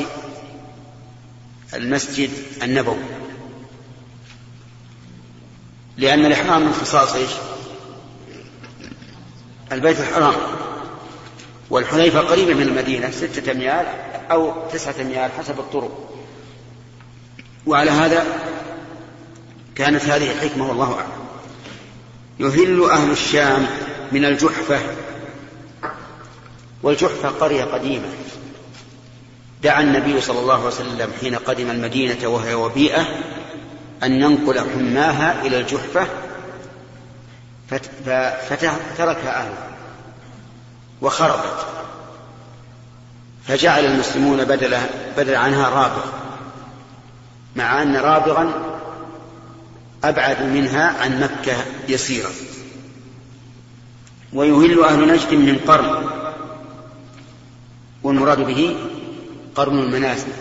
المسجد 1.74 2.30
النبوي. 2.62 3.17
لأن 5.98 6.26
الإحرام 6.26 6.62
من 6.62 6.72
خصائص 6.72 7.14
إيش؟ 7.14 7.30
البيت 9.72 10.00
الحرام. 10.00 10.34
والحليفة 11.70 12.20
قريبة 12.20 12.54
من 12.54 12.62
المدينة 12.62 13.10
ستة 13.10 13.52
أميال 13.52 13.86
أو 14.30 14.52
تسعة 14.72 14.94
أميال 15.00 15.30
حسب 15.38 15.58
الطرق. 15.58 16.10
وعلى 17.66 17.90
هذا 17.90 18.26
كانت 19.74 20.04
هذه 20.04 20.30
الحكمة 20.30 20.68
والله 20.68 20.94
أعلم. 20.94 21.28
يهل 22.38 22.90
أهل 22.90 23.10
الشام 23.10 23.66
من 24.12 24.24
الجحفة 24.24 24.80
والجحفة 26.82 27.28
قرية 27.28 27.64
قديمة. 27.64 28.08
دعا 29.62 29.80
النبي 29.80 30.20
صلى 30.20 30.40
الله 30.40 30.54
عليه 30.54 30.66
وسلم 30.66 31.12
حين 31.20 31.34
قدم 31.34 31.70
المدينة 31.70 32.28
وهي 32.28 32.54
وبيئة 32.54 33.06
أن 34.02 34.12
ينقل 34.12 34.58
حماها 34.58 35.42
إلى 35.46 35.60
الجحفة 35.60 36.06
فتركها 37.70 39.40
أهلها 39.40 39.68
وخربت. 41.02 41.66
فجعل 43.44 43.84
المسلمون 43.84 44.44
بدل 44.44 44.78
بدل 45.16 45.34
عنها 45.34 45.68
رابغ 45.68 46.04
مع 47.56 47.82
أن 47.82 47.96
رابغا 47.96 48.52
أبعد 50.04 50.42
منها 50.42 51.02
عن 51.02 51.20
مكة 51.20 51.56
يسيرا. 51.88 52.30
ويهل 54.32 54.84
أهل 54.84 55.12
نجد 55.12 55.34
من 55.34 55.58
قرن 55.68 56.04
والمراد 58.02 58.40
به 58.40 58.76
قرن 59.54 59.78
المنازل. 59.78 60.32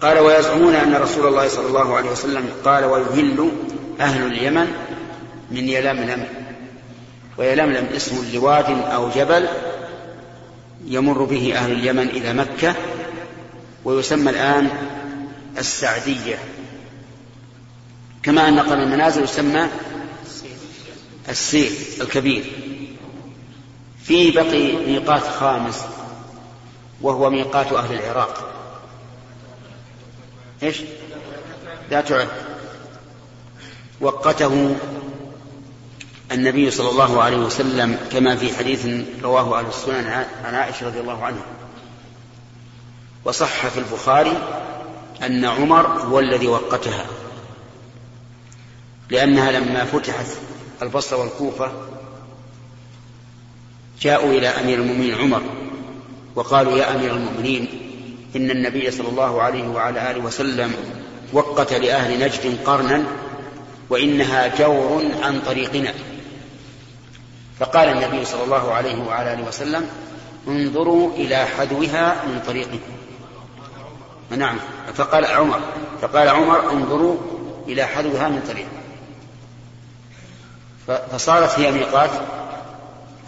وقال 0.00 0.18
ويزعمون 0.18 0.74
أن 0.74 0.94
رسول 0.94 1.26
الله 1.26 1.48
صلى 1.48 1.66
الله 1.66 1.96
عليه 1.96 2.10
وسلم 2.10 2.48
قال 2.64 2.84
ويهل 2.84 3.50
أهل 4.00 4.26
اليمن 4.26 4.72
من 5.50 5.68
يلملم 5.68 6.26
ويلملم 7.38 7.86
اسم 7.96 8.30
لواد 8.34 8.70
أو 8.70 9.10
جبل 9.10 9.48
يمر 10.84 11.24
به 11.24 11.54
أهل 11.54 11.72
اليمن 11.72 12.08
إلى 12.08 12.32
مكة 12.32 12.74
ويسمى 13.84 14.30
الآن 14.30 14.68
السعدية. 15.58 16.38
كما 18.22 18.48
أن 18.48 18.60
قرن 18.60 18.82
المنازل 18.82 19.24
يسمى 19.24 19.68
السير 21.28 21.70
الكبير. 22.00 22.44
فيه 24.04 24.34
بقي 24.34 24.76
ميقات 24.76 25.22
خامس 25.22 25.84
وهو 27.02 27.30
ميقات 27.30 27.72
أهل 27.72 27.94
العراق. 27.94 28.59
إيش؟ 30.62 30.82
لا 31.90 32.00
تعد. 32.00 32.28
وقته 34.00 34.76
النبي 36.32 36.70
صلى 36.70 36.90
الله 36.90 37.22
عليه 37.22 37.36
وسلم 37.36 37.98
كما 38.12 38.36
في 38.36 38.56
حديث 38.56 38.86
رواه 39.22 39.58
أهل 39.58 39.66
السنن 39.66 40.26
عن 40.44 40.54
عائشة 40.54 40.86
رضي 40.86 41.00
الله 41.00 41.24
عنها. 41.24 41.44
وصح 43.24 43.66
في 43.66 43.78
البخاري 43.78 44.38
أن 45.22 45.44
عمر 45.44 45.86
هو 45.86 46.18
الذي 46.18 46.46
وقتها. 46.46 47.06
لأنها 49.10 49.52
لما 49.52 49.84
فتحت 49.84 50.26
البصرة 50.82 51.16
والكوفة 51.16 51.72
جاءوا 54.00 54.32
إلى 54.32 54.48
أمير 54.48 54.78
المؤمنين 54.78 55.14
عمر 55.14 55.42
وقالوا 56.34 56.78
يا 56.78 56.96
أمير 56.96 57.16
المؤمنين 57.16 57.89
إن 58.36 58.50
النبي 58.50 58.90
صلى 58.90 59.08
الله 59.08 59.42
عليه 59.42 59.68
وعلى 59.68 60.10
آله 60.10 60.20
وسلم 60.20 60.74
وقت 61.32 61.72
لأهل 61.72 62.20
نجد 62.20 62.64
قرنا 62.64 63.04
وإنها 63.90 64.46
جور 64.58 65.02
عن 65.22 65.40
طريقنا. 65.40 65.94
فقال 67.60 67.88
النبي 67.88 68.24
صلى 68.24 68.44
الله 68.44 68.72
عليه 68.72 69.02
وعلى 69.02 69.32
آله 69.32 69.48
وسلم 69.48 69.88
انظروا 70.48 71.14
إلى 71.14 71.46
حذوها 71.46 72.24
من 72.26 72.42
طريقكم. 72.46 72.92
نعم. 74.30 74.58
فقال 74.94 75.24
عمر 75.24 75.60
فقال 76.02 76.28
عمر 76.28 76.72
انظروا 76.72 77.16
إلى 77.68 77.84
حذوها 77.84 78.28
من 78.28 78.42
طريق 78.48 78.66
فصارت 81.12 81.58
هي 81.58 81.72
ميقات 81.72 82.10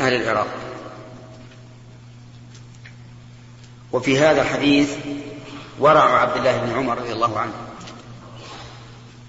أهل 0.00 0.14
العراق. 0.14 0.46
وفي 3.92 4.18
هذا 4.18 4.42
الحديث 4.42 4.96
ورع 5.78 6.20
عبد 6.20 6.36
الله 6.36 6.58
بن 6.58 6.72
عمر 6.72 6.98
رضي 6.98 7.12
الله 7.12 7.38
عنه 7.38 7.52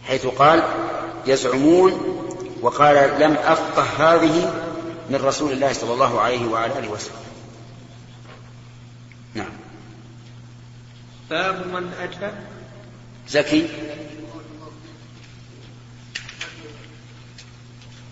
حيث 0.08 0.26
قال 0.26 0.64
يزعمون 1.26 1.92
وقال 2.62 3.20
لم 3.20 3.32
أفقه 3.32 3.84
هذه 3.84 4.64
من 5.10 5.16
رسول 5.16 5.52
الله 5.52 5.74
صلى 5.74 5.94
الله 5.94 6.22
عليه 6.22 6.48
وعلى 6.48 6.80
آله 6.80 6.90
وسلم. 6.90 7.24
نعم. 9.34 9.52
باب 11.30 11.68
من 11.68 11.94
أتى. 11.94 12.32
زكي. 13.28 13.68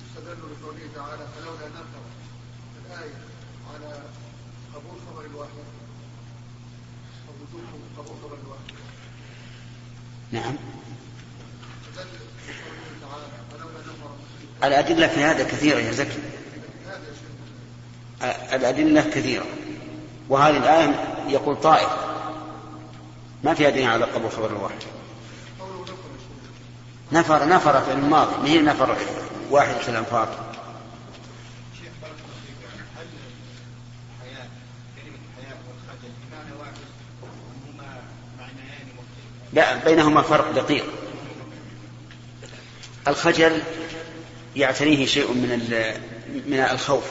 استدلوا 0.08 0.50
بقوله 0.62 0.88
تعالى 0.96 1.26
فلولا 1.38 1.68
نفر 1.68 2.04
الآية 2.86 3.16
على 3.74 4.00
قبول 4.76 4.98
خبر 5.10 5.26
الواحد 5.26 5.50
أو 7.28 7.34
وجوب 7.34 7.41
قبول 7.41 7.41
خبر 7.41 7.41
الواحد 7.41 7.41
نعم. 10.32 10.56
الأدلة 14.64 15.08
في 15.08 15.24
هذا 15.24 15.44
كثيرة 15.44 15.80
يا 15.80 15.92
زكي. 15.92 16.20
الأدلة 18.54 19.02
كثيرة. 19.02 19.46
وهذه 20.30 20.58
الآية 20.58 21.18
يقول 21.28 21.56
طائف. 21.56 21.90
ما 23.44 23.54
فيها 23.54 23.70
دليل 23.70 23.88
على 23.88 24.06
قبول 24.06 24.32
خبر 24.32 24.50
الواحد. 24.50 24.84
نفر 27.12 27.48
نفر 27.48 27.82
في 27.82 27.92
الماضي. 27.92 28.36
ما 28.42 28.48
هي 28.48 28.62
نفر 28.62 28.98
واحد 29.52 29.76
في 29.76 29.90
الأنفاق 29.90 30.52
شيخ 31.80 31.92
بارك 32.02 32.16
الله 32.24 32.38
فيك 32.46 32.60
هل 32.98 33.08
الحياة 34.16 34.48
كلمة 34.96 35.18
الحياة 35.28 35.58
والخجل 35.68 36.12
بمعنى 36.22 36.52
واحد 36.60 36.78
أم 37.24 37.30
هما 37.68 37.90
معنيان 38.40 38.86
مختلفان؟ 39.00 39.41
لا 39.41 39.41
بينهما 39.54 40.22
فرق 40.22 40.52
دقيق. 40.52 40.86
الخجل 43.08 43.62
يعتريه 44.56 45.06
شيء 45.06 45.32
من 45.34 45.50
من 46.48 46.60
الخوف. 46.60 47.04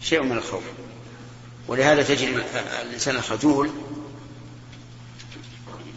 شيء 0.00 0.22
من 0.22 0.36
الخوف. 0.36 0.62
ولهذا 1.68 2.02
تجد 2.02 2.44
الإنسان 2.82 3.16
الخجول 3.16 3.70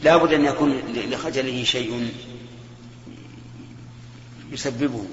لا 0.04 0.18
بد 0.18 0.34
أن 0.34 0.46
يكون 0.46 0.82
لخجله 0.96 1.64
شيء 1.64 2.14
يسببه. 4.52 5.06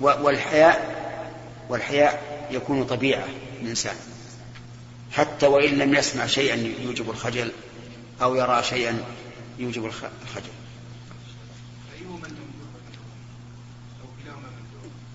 والحياء 0.00 0.94
والحياء 1.68 2.48
يكون 2.50 2.84
طبيعة 2.84 3.28
الإنسان 3.62 3.94
حتى 5.14 5.46
وإن 5.46 5.78
لم 5.78 5.94
يسمع 5.94 6.26
شيئا 6.26 6.56
يوجب 6.84 7.10
الخجل 7.10 7.52
أو 8.22 8.34
يرى 8.34 8.62
شيئا 8.62 9.04
يوجب 9.58 9.84
الخ- 9.84 10.04
الخجل 10.22 10.50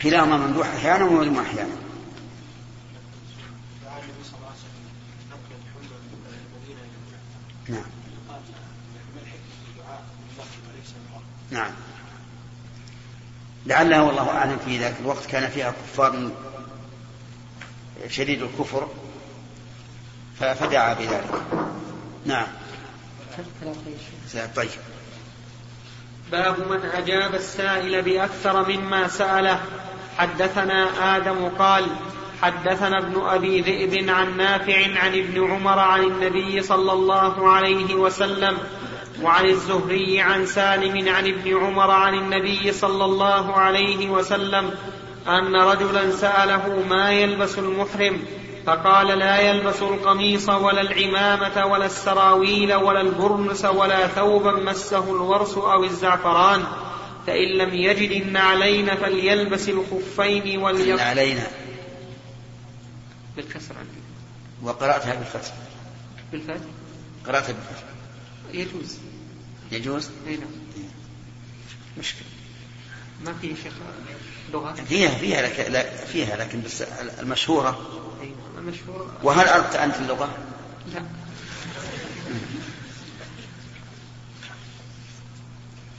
كلاهما 0.01 0.37
ممدوح؟ 0.37 0.67
أحيانا 0.67 1.05
ومذموم 1.05 1.39
أحيانا 1.39 1.75
نعم؟ 7.69 7.83
نعم 11.51 11.71
لعله 13.65 14.03
والله 14.03 14.29
أعلم 14.29 14.57
في 14.65 14.77
ذاك 14.79 14.95
الوقت 15.01 15.25
كان 15.25 15.49
فيها 15.49 15.71
كفار 15.71 16.29
شديد 18.07 18.41
الكفر 18.41 18.87
فدعا 20.39 20.93
بذلك. 20.93 21.41
نعم. 22.25 22.47
طيب. 24.55 24.69
باب 26.31 26.71
من 26.71 26.85
أجاب 26.85 27.35
السائل 27.35 28.01
بأكثر 28.01 28.69
مما 28.69 29.07
سأله. 29.07 29.59
حدثنا 30.17 31.17
آدم 31.17 31.49
قال 31.59 31.85
حدثنا 32.41 32.97
ابن 32.97 33.21
أبي 33.21 33.61
ذئب 33.61 34.09
عن 34.09 34.37
نافع 34.37 34.99
عن 34.99 35.15
ابن 35.15 35.51
عمر 35.51 35.79
عن 35.79 36.03
النبي 36.03 36.61
صلى 36.61 36.91
الله 36.91 37.51
عليه 37.51 37.95
وسلم 37.95 38.57
وعن 39.21 39.45
الزهري 39.45 40.21
عن 40.21 40.45
سالم 40.45 41.09
عن 41.09 41.27
ابن 41.27 41.57
عمر 41.57 41.91
عن 41.91 42.13
النبي 42.13 42.71
صلى 42.71 43.05
الله 43.05 43.53
عليه 43.53 44.09
وسلم 44.09 44.71
أن 45.27 45.55
رجلا 45.55 46.11
سأله 46.11 46.83
ما 46.89 47.11
يلبس 47.11 47.59
المحرم؟ 47.59 48.21
فقال 48.65 49.07
لا 49.07 49.39
يلبس 49.39 49.81
القميص 49.81 50.49
ولا 50.49 50.81
العمامة 50.81 51.65
ولا 51.65 51.85
السراويل 51.85 52.73
ولا 52.73 53.01
البرنس 53.01 53.65
ولا 53.65 54.07
ثوبا 54.07 54.51
مسه 54.51 55.03
الورس 55.03 55.53
أو 55.53 55.83
الزعفران 55.83 56.63
فإن 57.27 57.57
لم 57.57 57.73
يجد 57.73 58.11
النعلين 58.21 58.95
فليلبس 58.95 59.69
الخفين 59.69 60.61
وليق 60.61 61.01
علينا. 61.01 61.47
بالكسر 63.35 63.75
عندي. 63.77 63.99
وقرأتها 64.63 65.15
بالفتح 65.15 65.53
بالفتح 66.31 66.67
قرأتها 67.27 67.53
بالفتح 67.53 67.83
يجوز. 68.53 68.97
يجوز؟ 69.71 70.09
إي 70.27 70.35
نعم. 70.35 70.49
مشكلة. 71.97 72.27
ما 73.25 73.33
في 73.41 73.47
شيخ 73.63 73.73
لغة؟ 74.53 74.73
فيها 74.73 75.09
فيها 75.09 75.41
لك 75.41 75.69
لا 75.69 76.05
فيها 76.05 76.37
لكن 76.37 76.61
بس 76.61 76.81
المشهورة. 77.19 77.69
نعم. 78.19 78.48
المشهور. 78.59 79.11
وهل 79.23 79.47
أردت 79.47 79.75
أنت 79.75 79.95
اللغة؟ 79.95 80.29
لا. 80.93 81.01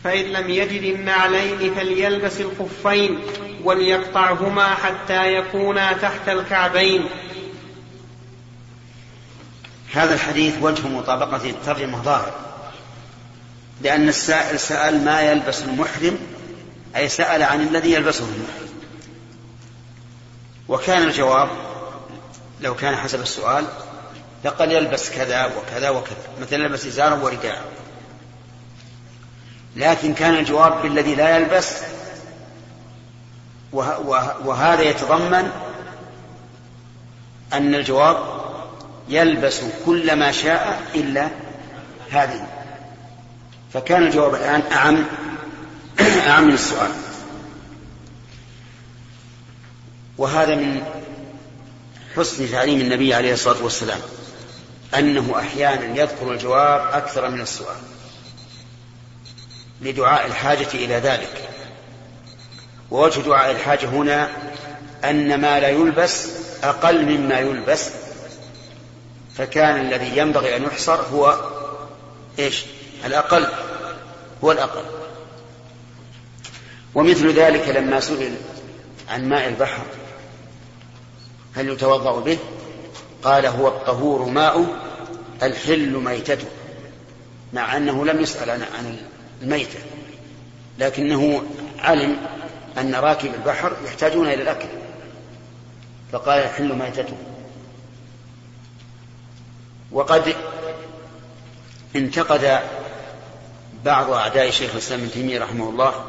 فإن 0.04 0.24
لم 0.24 0.50
يجد 0.50 0.82
النعلين 0.82 1.74
فليلبس 1.74 2.40
الخفين 2.40 3.20
وليقطعهما 3.64 4.74
حتى 4.74 5.34
يكونا 5.34 5.92
تحت 5.92 6.28
الكعبين. 6.28 7.08
هذا 9.92 10.14
الحديث 10.14 10.54
وجه 10.62 10.88
مطابقة 10.88 11.50
الترجمة 11.50 12.02
ظاهر 12.02 12.32
لأن 13.82 14.08
السائل 14.08 14.60
سأل 14.60 15.04
ما 15.04 15.20
يلبس 15.20 15.62
المحرم 15.62 16.18
أي 16.96 17.08
سأل 17.08 17.42
عن 17.42 17.60
الذي 17.60 17.92
يلبسه 17.92 18.24
المحرم. 18.24 18.70
وكان 20.68 21.02
الجواب 21.02 21.48
لو 22.60 22.74
كان 22.74 22.96
حسب 22.96 23.20
السؤال 23.20 23.64
لقد 24.44 24.72
يلبس 24.72 25.10
كذا 25.10 25.44
وكذا 25.44 25.90
وكذا. 25.90 26.16
مثلا 26.40 26.64
يلبس 26.64 26.86
إزارا 26.86 27.14
ورداء. 27.14 27.64
لكن 29.76 30.14
كان 30.14 30.34
الجواب 30.34 30.82
بالذي 30.82 31.14
لا 31.14 31.36
يلبس 31.36 31.68
وه- 33.72 34.00
وه- 34.00 34.46
وهذا 34.46 34.82
يتضمن 34.82 35.50
أن 37.52 37.74
الجواب 37.74 38.40
يلبس 39.08 39.60
كل 39.86 40.16
ما 40.16 40.32
شاء 40.32 40.82
إلا 40.94 41.28
هذه. 42.10 42.46
فكان 43.72 44.02
الجواب 44.02 44.34
الآن 44.34 44.62
أعم 44.72 45.04
أعم 46.26 46.44
من 46.44 46.54
السؤال. 46.54 46.90
وهذا 50.18 50.54
من 50.54 50.82
حسن 52.16 52.50
تعليم 52.50 52.80
النبي 52.80 53.14
عليه 53.14 53.32
الصلاة 53.32 53.62
والسلام 53.62 54.00
أنه 54.98 55.38
أحيانا 55.38 56.00
يذكر 56.00 56.32
الجواب 56.32 56.80
أكثر 56.92 57.28
من 57.28 57.40
السؤال 57.40 57.76
لدعاء 59.80 60.26
الحاجة 60.26 60.68
إلى 60.74 60.94
ذلك. 60.94 61.48
ووجه 62.90 63.20
دعاء 63.20 63.50
الحاجة 63.50 63.86
هنا 63.86 64.28
أن 65.04 65.40
ما 65.40 65.60
لا 65.60 65.68
يلبس 65.68 66.28
أقل 66.62 67.04
مما 67.04 67.38
يلبس 67.38 67.90
فكان 69.36 69.80
الذي 69.80 70.18
ينبغي 70.18 70.56
أن 70.56 70.62
يحصر 70.62 71.02
هو 71.02 71.40
إيش؟ 72.38 72.64
الأقل 73.06 73.48
هو 74.44 74.52
الأقل. 74.52 74.84
ومثل 76.94 77.32
ذلك 77.32 77.68
لما 77.68 78.00
سئل 78.00 78.34
عن 79.08 79.28
ماء 79.28 79.48
البحر 79.48 79.82
هل 81.60 81.68
يتوضأ 81.68 82.20
به؟ 82.20 82.38
قال 83.22 83.46
هو 83.46 83.68
الطهور 83.68 84.24
ماء 84.24 84.66
الحل 85.42 85.92
ميتته 85.92 86.46
مع 87.52 87.76
أنه 87.76 88.04
لم 88.04 88.20
يسأل 88.20 88.50
عن 88.50 88.96
الميتة 89.42 89.78
لكنه 90.78 91.42
علم 91.78 92.16
أن 92.78 92.94
راكب 92.94 93.34
البحر 93.34 93.76
يحتاجون 93.84 94.26
إلى 94.26 94.42
الأكل 94.42 94.68
فقال 96.12 96.44
يحل 96.44 96.72
ميتته. 96.72 97.16
وقد 99.92 100.34
انتقد 101.96 102.60
بعض 103.84 104.10
أعداء 104.10 104.50
شيخ 104.50 104.70
الإسلام 104.72 105.00
ابن 105.00 105.10
تيمية 105.10 105.38
رحمه 105.38 105.70
الله 105.70 106.04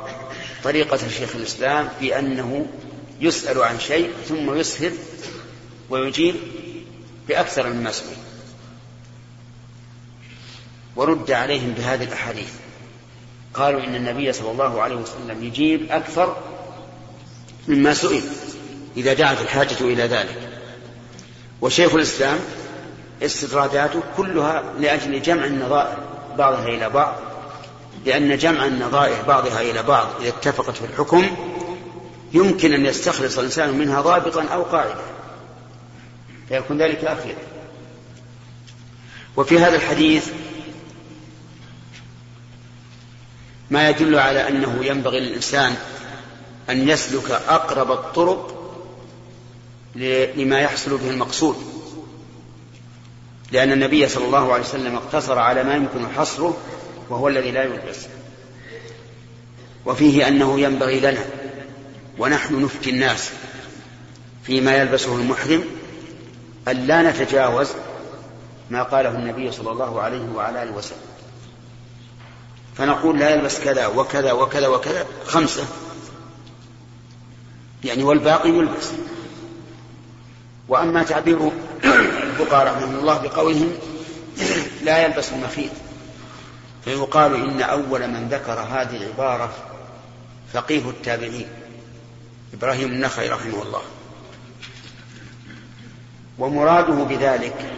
طريقة 0.64 0.98
شيخ 0.98 1.36
الإسلام 1.36 1.90
في 2.00 2.20
أنه 2.20 2.66
يسأل 3.22 3.64
عن 3.64 3.80
شيء 3.80 4.12
ثم 4.28 4.58
يسهل 4.58 4.94
ويجيب 5.92 6.36
بأكثر 7.28 7.70
مما 7.70 7.92
سئل 7.92 8.18
ورد 10.96 11.32
عليهم 11.32 11.72
بهذه 11.72 12.04
الأحاديث. 12.04 12.54
قالوا 13.54 13.84
إن 13.84 13.96
النبي 13.96 14.34
صلى 14.34 14.52
الله 14.52 14.82
عليه 14.82 14.96
وسلم 14.96 15.44
يجيب 15.44 15.92
أكثر 15.92 16.38
مما 17.68 17.94
سئل 17.94 18.24
إذا 18.98 19.14
دعت 19.14 19.42
الحاجة 19.42 19.82
إلى 19.82 20.04
ذلك. 20.04 20.50
وشيخ 21.62 21.96
الإسلام 21.96 22.40
استطراداته 23.24 24.02
كلها 24.18 24.64
لأجل 24.80 25.22
جمع 25.22 25.46
النظائر 25.46 25.98
بعضها 26.38 26.68
إلى 26.68 26.90
بعض 26.90 27.16
لأن 28.06 28.38
جمع 28.38 28.66
النظائر 28.66 29.22
بعضها 29.28 29.62
إلى 29.62 29.84
بعض 29.84 30.08
إذا 30.22 30.30
اتفقت 30.30 30.78
في 30.78 30.86
الحكم 30.86 31.26
يمكن 32.34 32.74
أن 32.74 32.86
يستخلص 32.86 33.38
الإنسان 33.38 33.78
منها 33.78 34.02
ضابطا 34.02 34.44
أو 34.44 34.64
قاعدة 34.64 34.96
فيكون 36.52 36.82
ذلك 36.82 37.04
أفيد. 37.06 37.36
وفي 39.38 39.60
هذا 39.60 39.76
الحديث 39.76 40.32
ما 43.70 43.90
يدل 43.90 44.20
على 44.20 44.48
أنه 44.48 44.86
ينبغي 44.86 45.20
للإنسان 45.20 45.76
أن 46.70 46.90
يسلك 46.90 47.32
أقرب 47.32 47.92
الطرق 47.92 48.58
لما 50.36 50.60
يحصل 50.60 50.98
به 50.98 51.10
المقصود. 51.10 51.56
لأن 53.52 53.72
النبي 53.72 54.08
صلى 54.08 54.26
الله 54.26 54.54
عليه 54.54 54.64
وسلم 54.64 54.96
اقتصر 54.96 55.40
على 55.40 55.64
ما 55.64 55.76
يمكن 55.76 56.08
حصره 56.08 56.58
وهو 57.10 57.28
الذي 57.28 57.52
لا 57.52 57.64
يلبس 57.64 58.08
وفيه 59.86 60.28
أنه 60.28 60.60
ينبغي 60.60 61.00
لنا 61.00 61.26
ونحن 62.18 62.64
نفتي 62.64 62.90
الناس 62.90 63.30
فيما 64.44 64.76
يلبسه 64.76 65.16
المحرم 65.16 65.81
أن 66.68 66.88
لا 66.88 67.12
نتجاوز 67.12 67.70
ما 68.70 68.84
قاله 68.84 69.10
النبي 69.10 69.52
صلى 69.52 69.72
الله 69.72 70.02
عليه 70.02 70.30
وعلى 70.36 70.64
آله 70.64 70.72
وسلم. 70.72 70.98
فنقول 72.78 73.20
لا 73.20 73.30
يلبس 73.30 73.60
كذا 73.60 73.88
وكذا 73.88 74.32
وكذا 74.32 74.68
وكذا 74.68 75.06
خمسة. 75.26 75.66
يعني 77.84 78.04
والباقي 78.04 78.50
يلبس. 78.50 78.92
وأما 80.68 81.04
تعبير 81.04 81.52
الفقهاء 81.84 82.68
رحمهم 82.68 83.00
الله 83.00 83.18
بقولهم 83.18 83.72
لا 84.84 85.06
يلبس 85.06 85.32
المخيط 85.32 85.72
فيقال 86.86 87.36
إن 87.36 87.62
أول 87.62 88.08
من 88.08 88.28
ذكر 88.32 88.60
هذه 88.60 88.98
العبارة 88.98 89.54
فقيه 90.54 90.90
التابعين 90.90 91.48
إبراهيم 92.54 92.92
النخعي 92.92 93.30
رحمه 93.30 93.62
الله. 93.62 93.82
ومراده 96.42 96.94
بذلك 96.94 97.72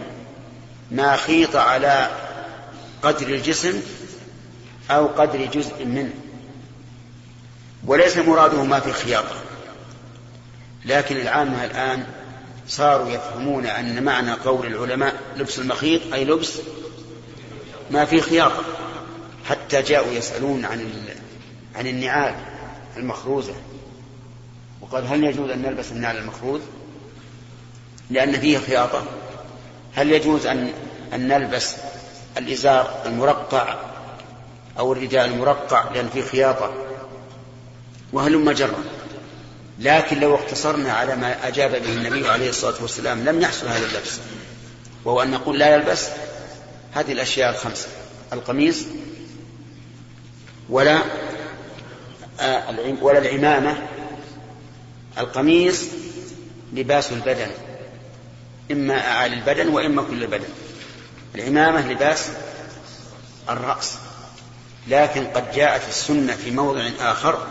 ما 0.90 1.16
خيط 1.16 1.56
على 1.56 2.08
قدر 3.02 3.26
الجسم 3.26 3.82
أو 4.90 5.06
قدر 5.06 5.44
جزء 5.44 5.84
منه 5.84 6.12
وليس 7.86 8.16
مراده 8.16 8.64
ما 8.64 8.80
في 8.80 8.92
خياطة. 8.92 9.34
لكن 10.84 11.16
العامة 11.16 11.64
الآن 11.64 12.06
صاروا 12.68 13.10
يفهمون 13.10 13.66
أن 13.66 14.02
معنى 14.02 14.32
قول 14.32 14.66
العلماء 14.66 15.14
لبس 15.36 15.58
المخيط 15.58 16.12
أي 16.12 16.24
لبس 16.24 16.58
ما 17.90 18.04
في 18.04 18.20
خياطة 18.20 18.64
حتى 19.48 19.82
جاءوا 19.82 20.12
يسألون 20.12 20.64
عن 20.64 20.92
عن 21.74 21.86
النعال 21.86 22.34
المخروزة. 22.96 23.54
وقال 24.80 25.06
هل 25.06 25.24
يجوز 25.24 25.50
أن 25.50 25.62
نلبس 25.62 25.92
النعل 25.92 26.16
المخروز؟ 26.16 26.60
لأن 28.14 28.40
فيه 28.40 28.58
خياطة. 28.58 29.02
هل 29.94 30.12
يجوز 30.12 30.46
أن 30.46 30.72
أن 31.14 31.28
نلبس 31.28 31.74
الإزار 32.38 33.02
المرقع 33.06 33.76
أو 34.78 34.92
الرداء 34.92 35.24
المرقع 35.24 35.92
لأن 35.92 36.08
فيه 36.08 36.22
خياطة؟ 36.22 36.72
وهلم 38.12 38.50
جرا 38.50 38.84
لكن 39.78 40.20
لو 40.20 40.34
اقتصرنا 40.34 40.92
على 40.92 41.16
ما 41.16 41.48
أجاب 41.48 41.70
به 41.70 41.92
النبي 41.92 42.28
عليه 42.28 42.48
الصلاة 42.48 42.74
والسلام 42.82 43.24
لم 43.24 43.40
يحصل 43.40 43.66
هذا 43.68 43.86
اللبس. 43.86 44.18
وهو 45.04 45.22
أن 45.22 45.30
نقول 45.30 45.58
لا 45.58 45.74
يلبس 45.74 46.08
هذه 46.92 47.12
الأشياء 47.12 47.50
الخمسة. 47.50 47.88
القميص 48.32 48.84
ولا 50.68 50.98
آه 52.40 52.74
ولا 53.02 53.18
العمامة. 53.18 53.76
القميص 55.18 55.84
لباس 56.72 57.12
البدن. 57.12 57.50
إما 58.70 59.10
أعالي 59.10 59.34
البدن 59.34 59.68
وإما 59.68 60.02
كل 60.02 60.22
البدن. 60.22 60.48
العمامة 61.34 61.92
لباس 61.92 62.30
الرأس. 63.48 63.98
لكن 64.88 65.26
قد 65.26 65.52
جاءت 65.52 65.88
السنة 65.88 66.32
في 66.32 66.50
موضع 66.50 66.90
آخر 67.00 67.46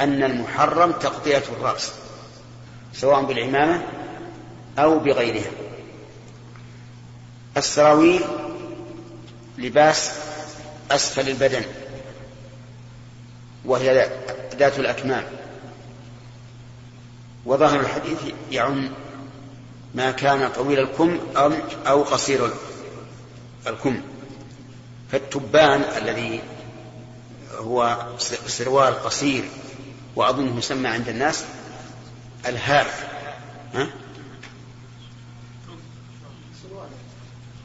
أن 0.00 0.22
المحرم 0.22 0.92
تغطية 0.92 1.42
الرأس 1.58 1.92
سواء 2.94 3.24
بالعمامة 3.24 3.82
أو 4.78 4.98
بغيرها. 4.98 5.50
السراويل 7.56 8.20
لباس 9.58 10.12
أسفل 10.90 11.28
البدن 11.28 11.64
وهي 13.64 14.10
ذات 14.58 14.78
الأكمام. 14.78 15.24
وظاهر 17.46 17.80
الحديث 17.80 18.18
يعم 18.50 18.90
ما 19.94 20.10
كان 20.10 20.48
طويل 20.48 20.78
الكم 20.78 21.18
أو, 21.86 22.02
قصير 22.02 22.50
الكم. 23.66 24.00
فالتبان 25.12 25.80
الذي 25.96 26.40
هو 27.52 28.06
سروال 28.46 29.02
قصير 29.02 29.44
وأظنه 30.16 30.58
يسمى 30.58 30.88
عند 30.88 31.08
الناس 31.08 31.44
الهاف 32.46 33.06
ها؟ 33.74 33.88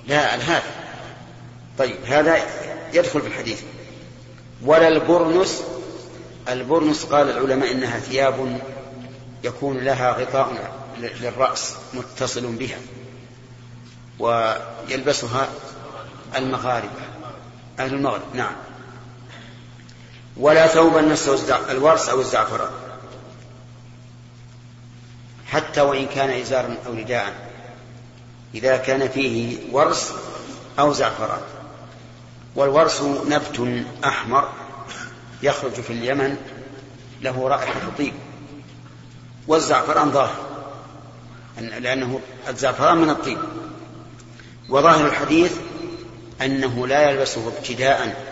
لا 0.08 0.36
الهاف 0.36 0.64
طيب 1.78 1.96
هذا 2.06 2.38
يدخل 2.94 3.22
في 3.22 3.28
الحديث. 3.28 3.62
ولا 4.66 4.88
البرنس 4.88 5.64
البرنس 6.50 7.04
قال 7.04 7.30
العلماء 7.30 7.72
إنها 7.72 8.00
ثياب 8.00 8.62
يكون 9.44 9.78
لها 9.78 10.12
غطاء. 10.12 10.72
للرأس 11.00 11.76
متصل 11.94 12.56
بها 12.56 12.78
ويلبسها 14.20 15.50
المغاربة 16.36 17.02
أهل 17.80 17.94
المغرب 17.94 18.22
نعم. 18.34 18.56
ولا 20.38 20.68
ثوبا 20.68 21.02
مسه 21.02 21.72
الورس 21.72 22.10
أو 22.10 22.22
الزعفران. 22.22 22.72
حتى 25.48 25.82
وإن 25.82 26.08
كان 26.08 26.30
إزارا 26.30 26.76
أو 26.86 26.94
رداء 26.94 27.50
إذا 28.56 28.78
كان 28.78 29.10
فيه 29.10 29.58
ورس 29.72 30.14
أو 30.80 30.94
زعفران. 30.94 31.42
والورس 32.56 33.02
نبت 33.02 33.86
أحمر 34.06 34.50
يخرج 35.44 35.74
في 35.74 35.94
اليمن 35.94 36.38
له 37.22 37.48
رائحة 37.48 37.80
طيب. 37.98 38.14
والزعفران 39.48 40.12
ظاهر. 40.12 40.49
لأنه 41.60 42.20
الزعفران 42.48 42.98
من 42.98 43.10
الطيب 43.10 43.38
وظاهر 44.70 45.08
الحديث 45.08 45.58
أنه 46.42 46.88
لا 46.88 47.10
يلبسه 47.10 47.48
ابتداء 47.48 48.26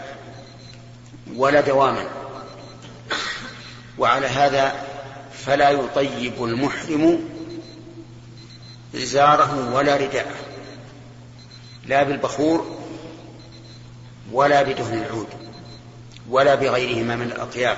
ولا 1.36 1.62
دواما. 1.62 2.06
وعلى 3.98 4.28
هذا 4.28 4.76
فلا 5.46 5.70
يطيب 5.70 6.44
المحرم 6.44 7.30
إزاره 8.96 9.74
ولا 9.74 9.96
رداءه. 9.96 10.36
لا 11.86 12.04
بالبخور 12.04 12.78
ولا 14.32 14.62
بدهن 14.62 14.98
العود 14.98 15.28
ولا 16.30 16.56
بغيرهما 16.56 17.16
من 17.16 17.26
الأطياب. 17.32 17.78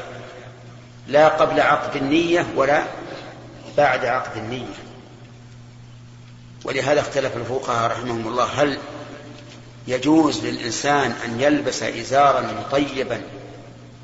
لا 1.07 1.27
قبل 1.27 1.59
عقد 1.61 1.95
النية 1.95 2.45
ولا 2.55 2.83
بعد 3.77 4.05
عقد 4.05 4.37
النية. 4.37 4.88
ولهذا 6.63 6.99
اختلف 6.99 7.37
الفقهاء 7.37 7.91
رحمهم 7.91 8.27
الله. 8.27 8.45
هل 8.45 8.79
يجوز 9.87 10.45
للإنسان 10.45 11.11
أن 11.11 11.41
يلبس 11.41 11.83
إزارا 11.83 12.41
مطيبا 12.41 13.21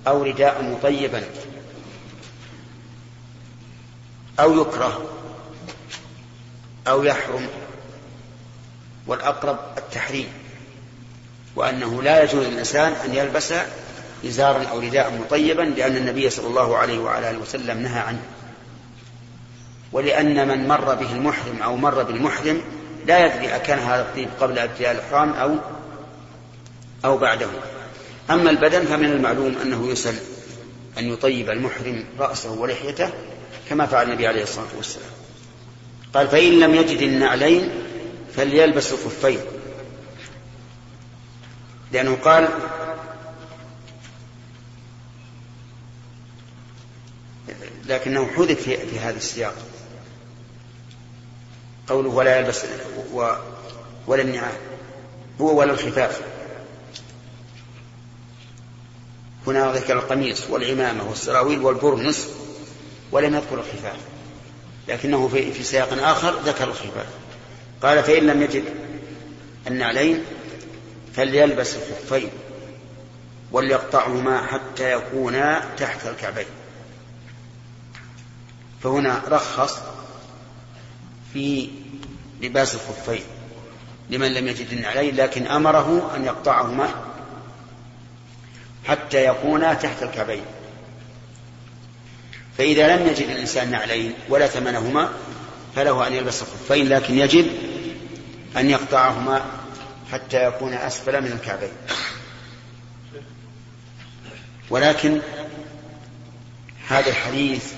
أو 0.07 0.23
رداء 0.23 0.63
مطيبا 0.63 1.23
أو 4.39 4.61
يكره 4.61 5.09
أو 6.87 7.03
يحرم؟ 7.03 7.47
والأقرب 9.07 9.59
التحريم 9.77 10.27
وأنه 11.55 12.03
لا 12.03 12.23
يجوز 12.23 12.45
للإنسان 12.45 12.93
أن 12.93 13.15
يلبس 13.15 13.53
إزارا 14.25 14.63
أو 14.63 14.79
رداء 14.79 15.11
مطيبا 15.11 15.61
لأن 15.61 15.97
النبي 15.97 16.29
صلى 16.29 16.47
الله 16.47 16.77
عليه 16.77 16.99
وعلى 16.99 17.29
آله 17.29 17.39
وسلم 17.39 17.79
نهى 17.79 17.99
عنه. 17.99 18.21
ولأن 19.95 20.47
من 20.47 20.67
مر 20.67 20.95
به 20.95 21.11
المحرم 21.11 21.61
أو 21.61 21.75
مر 21.75 22.03
بالمحرم 22.03 22.61
لا 23.05 23.25
يدري 23.25 23.55
أكان 23.55 23.79
هذا 23.79 24.01
الطيب 24.01 24.29
قبل 24.39 24.59
ابتلاء 24.59 24.91
الإحرام 24.91 25.33
أو 25.33 25.55
أو 27.05 27.17
بعده. 27.17 27.47
أما 28.29 28.49
البدن 28.49 28.85
فمن 28.85 29.05
المعلوم 29.05 29.55
أنه 29.61 29.89
يسل 29.89 30.15
أن 30.97 31.13
يطيب 31.13 31.49
المحرم 31.49 32.05
رأسه 32.19 32.51
ولحيته 32.51 33.09
كما 33.69 33.85
فعل 33.85 34.07
النبي 34.07 34.27
عليه 34.27 34.43
الصلاة 34.43 34.67
والسلام. 34.77 35.09
قال 36.13 36.27
فإن 36.27 36.59
لم 36.59 36.75
يجد 36.75 37.01
النعلين 37.01 37.69
فليلبس 38.35 38.91
الخفين 38.91 39.39
لأنه 41.91 42.15
قال 42.15 42.49
لكنه 47.85 48.27
حذف 48.27 48.63
في 48.63 48.99
هذا 48.99 49.17
السياق. 49.17 49.74
قوله 51.87 52.09
ولا 52.09 52.39
يلبس 52.39 52.65
و 53.13 53.33
ولا 54.07 54.21
النعال. 54.21 54.55
هو 55.41 55.59
ولا 55.59 55.71
الخفاف. 55.71 56.21
هنا 59.47 59.71
ذكر 59.71 59.93
القميص 59.93 60.49
والعمامة 60.49 61.09
والسراويل 61.09 61.59
والبرنس 61.59 62.29
ولم 63.11 63.35
يذكر 63.35 63.59
الخفاف. 63.59 63.97
لكنه 64.87 65.27
في, 65.27 65.51
في 65.51 65.63
سياق 65.63 66.03
آخر 66.03 66.39
ذكر 66.45 66.63
الخفاف. 66.63 67.07
قال 67.81 68.03
فإن 68.03 68.27
لم 68.27 68.41
يجد 68.41 68.63
النعلين 69.67 70.23
فليلبس 71.13 71.75
الخفين 71.75 72.29
وليقطعهما 73.51 74.45
حتى 74.45 74.91
يكونا 74.91 75.65
تحت 75.77 76.07
الكعبين. 76.07 76.45
فهنا 78.83 79.21
رخص 79.27 79.79
في 81.35 81.69
لباس 82.41 82.75
الخفين 82.75 83.23
لمن 84.09 84.33
لم 84.33 84.47
يجد 84.47 84.71
النعلين 84.71 85.15
لكن 85.15 85.47
أمره 85.47 86.15
أن 86.15 86.25
يقطعهما 86.25 86.89
حتى 88.85 89.25
يكونا 89.25 89.73
تحت 89.73 90.03
الكعبين. 90.03 90.43
فإذا 92.57 92.95
لم 92.95 93.07
يجد 93.07 93.29
الإنسان 93.29 93.71
نعلين 93.71 94.13
ولا 94.29 94.47
ثمنهما 94.47 95.09
فله 95.75 96.07
أن 96.07 96.13
يلبس 96.13 96.41
الخفين 96.41 96.89
لكن 96.89 97.17
يجب 97.17 97.47
أن 98.57 98.69
يقطعهما 98.69 99.45
حتى 100.11 100.45
يكون 100.45 100.73
أسفل 100.73 101.21
من 101.21 101.31
الكعبين. 101.31 101.73
ولكن 104.69 105.21
هذا 106.87 107.09
الحديث 107.09 107.73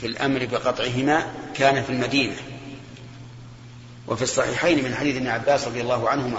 في 0.00 0.06
الأمر 0.06 0.46
بقطعهما 0.52 1.32
كان 1.54 1.82
في 1.82 1.90
المدينة. 1.90 2.36
وفي 4.10 4.22
الصحيحين 4.22 4.84
من 4.84 4.94
حديث 4.94 5.16
ابن 5.16 5.26
عباس 5.26 5.68
رضي 5.68 5.80
الله 5.80 6.08
عنهما 6.08 6.38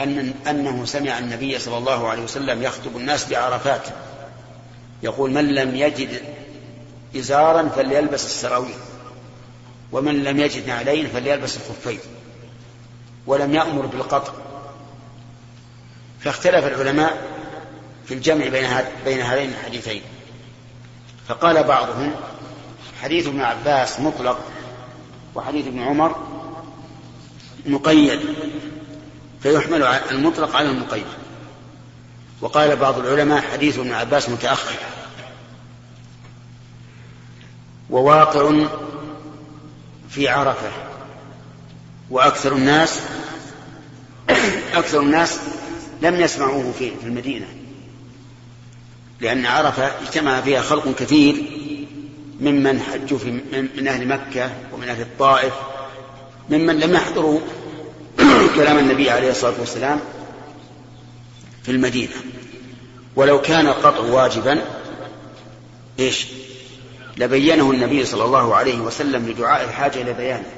أن 0.00 0.34
أنه 0.50 0.84
سمع 0.84 1.18
النبي 1.18 1.58
صلى 1.58 1.78
الله 1.78 2.08
عليه 2.08 2.22
وسلم 2.22 2.62
يخطب 2.62 2.96
الناس 2.96 3.28
بعرفات. 3.28 3.88
يقول 5.02 5.30
من 5.30 5.54
لم 5.54 5.76
يجد 5.76 6.22
إزارا 7.16 7.68
فليلبس 7.68 8.24
السراويل 8.24 8.74
ومن 9.92 10.24
لم 10.24 10.40
يجد 10.40 10.66
نعلين 10.66 11.06
فليلبس 11.06 11.56
الخفين 11.56 11.98
ولم 13.26 13.54
يأمر 13.54 13.86
بالقطع. 13.86 14.32
فاختلف 16.20 16.66
العلماء 16.66 17.22
في 18.06 18.14
الجمع 18.14 18.48
بين 18.48 18.68
بين 19.04 19.20
هذين 19.20 19.50
الحديثين. 19.50 20.02
فقال 21.28 21.62
بعضهم 21.62 22.14
حديث 23.02 23.26
ابن 23.26 23.40
عباس 23.40 24.00
مطلق 24.00 24.38
وحديث 25.34 25.66
ابن 25.66 25.82
عمر 25.82 26.35
مقيد 27.66 28.20
فيحمل 29.42 29.82
المطلق 29.82 30.56
على 30.56 30.70
المقيد. 30.70 31.06
وقال 32.40 32.76
بعض 32.76 32.98
العلماء 32.98 33.40
حديث 33.40 33.78
ابن 33.78 33.92
عباس 33.92 34.28
متأخر. 34.28 34.78
وواقع 37.90 38.66
في 40.08 40.28
عرفة. 40.28 40.70
وأكثر 42.10 42.52
الناس 42.52 43.00
أكثر 44.74 45.00
الناس 45.00 45.40
لم 46.02 46.20
يسمعوه 46.20 46.72
في 46.78 46.90
في 46.90 47.06
المدينة. 47.06 47.46
لأن 49.20 49.46
عرفة 49.46 49.86
اجتمع 50.02 50.40
فيها 50.40 50.62
خلق 50.62 50.94
كثير 50.94 51.34
ممن 52.40 52.80
حجوا 52.80 53.18
في 53.18 53.30
من 53.76 53.88
أهل 53.88 54.08
مكة 54.08 54.50
ومن 54.72 54.88
أهل 54.88 55.00
الطائف. 55.00 55.54
ممن 56.50 56.80
لم 56.80 56.94
يحضروا 56.94 57.40
كلام 58.56 58.78
النبي 58.78 59.10
عليه 59.10 59.30
الصلاة 59.30 59.54
والسلام 59.60 60.00
في 61.62 61.72
المدينة. 61.72 62.12
ولو 63.16 63.40
كان 63.40 63.66
القطع 63.66 64.00
واجبا 64.00 64.62
إيش؟ 65.98 66.26
لبينه 67.16 67.70
النبي 67.70 68.04
صلى 68.04 68.24
الله 68.24 68.54
عليه 68.54 68.80
وسلم 68.80 69.28
لدعاء 69.28 69.64
الحاجة 69.64 70.02
إلى 70.02 70.12
بيانه. 70.12 70.50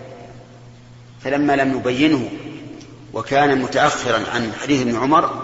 فلما 1.24 1.56
لم 1.56 1.76
يبينه 1.76 2.30
وكان 3.12 3.62
متأخرا 3.62 4.24
عن 4.34 4.52
حديث 4.62 4.80
ابن 4.82 4.96
عمر 4.96 5.42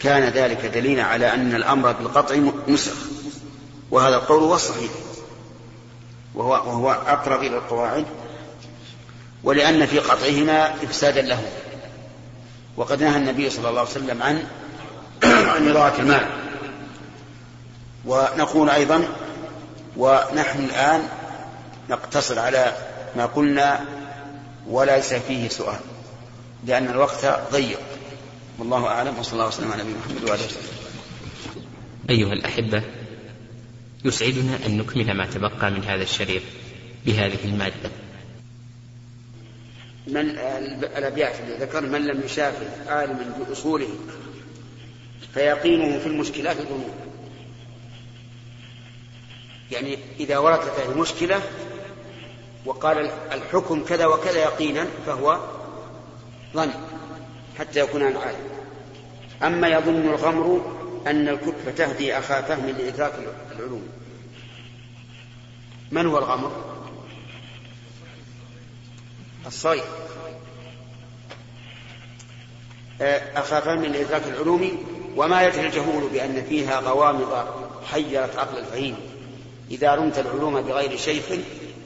كان 0.00 0.32
ذلك 0.32 0.66
دليلا 0.66 1.02
على 1.02 1.34
أن 1.34 1.54
الأمر 1.54 1.92
بالقطع 1.92 2.36
نسخ. 2.68 2.94
وهذا 3.90 4.16
القول 4.16 4.42
هو 4.42 4.54
الصحيح. 4.54 4.90
وهو, 6.34 6.50
وهو 6.50 6.90
أقرب 6.90 7.40
إلى 7.40 7.56
القواعد. 7.56 8.04
ولأن 9.44 9.86
في 9.86 9.98
قطعهما 9.98 10.74
إفسادا 10.74 11.22
له. 11.22 11.42
وقد 12.76 13.02
نهى 13.02 13.16
النبي 13.16 13.50
صلى 13.50 13.68
الله 13.68 13.80
عليه 13.80 13.90
وسلم 13.90 14.22
عن 14.22 14.44
عن 15.54 15.68
إضاعة 15.68 15.98
المال. 15.98 16.26
ونقول 18.04 18.70
أيضا 18.70 19.08
ونحن 19.96 20.64
الآن 20.64 21.08
نقتصر 21.90 22.38
على 22.38 22.76
ما 23.16 23.26
قلنا 23.26 23.84
وليس 24.68 25.14
فيه 25.14 25.48
سؤال 25.48 25.80
لأن 26.66 26.86
الوقت 26.86 27.26
ضيق. 27.52 27.78
والله 28.58 28.86
أعلم 28.86 29.18
وصلى 29.18 29.32
الله 29.32 29.46
وسلم 29.46 29.72
على 29.72 29.82
نبينا 29.82 29.98
محمد 29.98 30.28
وعلى 30.28 30.40
آله 30.40 30.78
أيها 32.10 32.32
الأحبة 32.32 32.82
يسعدنا 34.04 34.66
أن 34.66 34.78
نكمل 34.78 35.14
ما 35.14 35.26
تبقى 35.26 35.70
من 35.70 35.84
هذا 35.84 36.02
الشريط 36.02 36.42
بهذه 37.06 37.38
المادة. 37.44 37.90
من 40.08 40.30
الأبيات 40.96 41.40
اللي 41.40 41.54
ذكر 41.54 41.80
من 41.80 42.06
لم 42.06 42.22
يشافه 42.24 42.92
عالما 42.92 43.34
بأصوله 43.38 43.88
فيقينه 45.34 45.98
في 45.98 46.06
المشكلات 46.06 46.56
ظنون 46.56 46.94
يعني 49.72 49.98
إذا 50.20 50.38
وردت 50.38 50.80
هذه 50.80 50.98
مشكلة 50.98 51.42
وقال 52.66 53.10
الحكم 53.32 53.84
كذا 53.84 54.06
وكذا 54.06 54.38
يقينا 54.38 54.86
فهو 55.06 55.40
ظن 56.54 56.70
حتى 57.58 57.80
يكون 57.80 58.02
عن 58.02 58.16
عالم. 58.16 58.48
أما 59.42 59.68
يظن 59.68 60.08
الغمر 60.08 60.74
أن 61.06 61.28
الكتب 61.28 61.74
تهدي 61.76 62.18
أخا 62.18 62.40
فهم 62.40 62.66
لإدراك 62.66 63.12
العلوم. 63.56 63.88
من 65.90 66.06
هو 66.06 66.18
الغمر؟ 66.18 66.77
الصيد. 69.46 69.82
أخا 73.00 73.60
فهم 73.60 73.84
لإدراك 73.84 74.22
العلوم 74.26 74.84
وما 75.16 75.46
يدري 75.46 75.66
الجهول 75.66 76.08
بأن 76.08 76.44
فيها 76.44 76.80
غوامض 76.80 77.46
حيرت 77.84 78.36
عقل 78.36 78.58
الفهيم. 78.58 78.96
إذا 79.70 79.94
رمت 79.94 80.18
العلوم 80.18 80.60
بغير 80.60 80.96
شيخ 80.96 81.24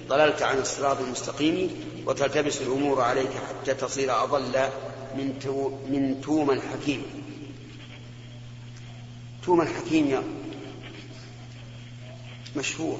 ضللت 0.08 0.42
عن 0.42 0.58
الصراط 0.58 1.00
المستقيم 1.00 1.70
وتلتبس 2.06 2.62
الأمور 2.62 3.00
عليك 3.00 3.30
حتى 3.48 3.74
تصير 3.74 4.22
أضل 4.24 4.68
من 5.16 5.38
تو 5.42 5.68
من 5.88 6.20
توم 6.20 6.50
الحكيم. 6.50 7.02
توم 9.44 9.60
الحكيم 9.60 10.10
يا 10.10 10.22
مشهور 12.56 12.98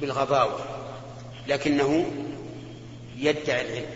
بالغباوة 0.00 0.58
لكنه 1.48 2.06
يدعي 3.22 3.60
العلم. 3.60 3.86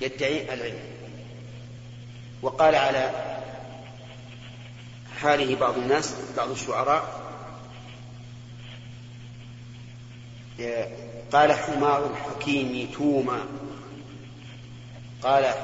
يدعي 0.00 0.54
العلم. 0.54 0.78
وقال 2.42 2.74
على 2.74 3.10
حاله 5.20 5.56
بعض 5.56 5.78
الناس 5.78 6.14
بعض 6.36 6.50
الشعراء 6.50 7.20
قال 11.32 11.52
حمار 11.52 12.10
الحكيم 12.10 12.90
توما. 12.92 13.40
قال 15.22 15.54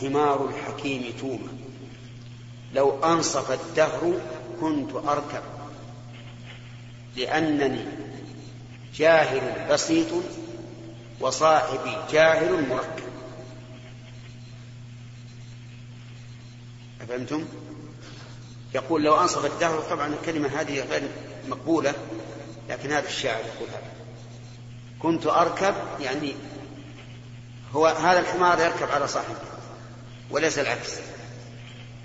حمار 0.00 0.48
الحكيم 0.48 1.12
توما. 1.20 1.52
لو 2.74 3.04
أنصف 3.04 3.50
الدهر 3.50 4.20
كنت 4.60 4.94
أركب 4.94 5.42
لأنني 7.16 7.84
جاهل 8.94 9.68
بسيط 9.70 10.06
وصاحبي 11.20 11.96
جاهل 12.10 12.68
مركب. 12.68 13.04
أفهمتم؟ 17.00 17.44
يقول 18.74 19.02
لو 19.02 19.20
أنصف 19.20 19.44
الدهر 19.44 19.80
طبعا 19.80 20.06
الكلمة 20.06 20.60
هذه 20.60 20.80
غير 20.80 21.02
مقبولة 21.48 21.94
لكن 22.68 22.92
هذا 22.92 23.08
الشاعر 23.08 23.40
يقول 23.40 23.68
هذا. 23.68 23.92
كنت 24.98 25.26
أركب 25.26 25.74
يعني 26.00 26.34
هو 27.72 27.86
هذا 27.86 28.20
الحمار 28.20 28.60
يركب 28.60 28.90
على 28.90 29.08
صاحبه 29.08 29.36
وليس 30.30 30.58
العكس. 30.58 30.92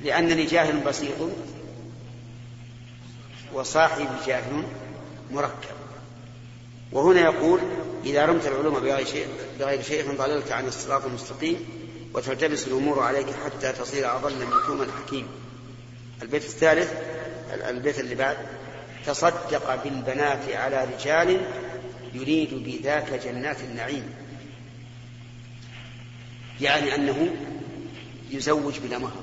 لأنني 0.01 0.45
جاهل 0.45 0.79
بسيط 0.79 1.29
وصاحبي 3.53 4.07
جاهل 4.25 4.63
مركب. 5.31 5.75
وهنا 6.91 7.19
يقول 7.19 7.59
إذا 8.05 8.25
رمت 8.25 8.47
العلوم 8.47 8.73
بغير 8.73 9.05
شيء 9.05 9.27
بغير 9.59 9.81
شيء 9.81 10.15
ضللت 10.17 10.51
عن 10.51 10.67
الصراط 10.67 11.05
المستقيم 11.05 11.65
وتلتبس 12.13 12.67
الأمور 12.67 12.99
عليك 12.99 13.27
حتى 13.45 13.71
تصير 13.71 14.15
أضل 14.15 14.35
من 14.35 14.55
توم 14.67 14.81
الحكيم. 14.81 15.27
البيت 16.21 16.43
الثالث 16.43 16.93
البيت 17.53 17.99
اللي 17.99 18.15
بعد. 18.15 18.37
تصدق 19.05 19.83
بالبنات 19.83 20.49
على 20.53 20.87
رجال 20.93 21.41
يريد 22.13 22.53
بذاك 22.53 23.13
جنات 23.13 23.61
النعيم. 23.61 24.13
يعني 26.61 26.95
أنه 26.95 27.35
يزوج 28.31 28.79
بلا 28.79 28.97
مهر. 28.97 29.21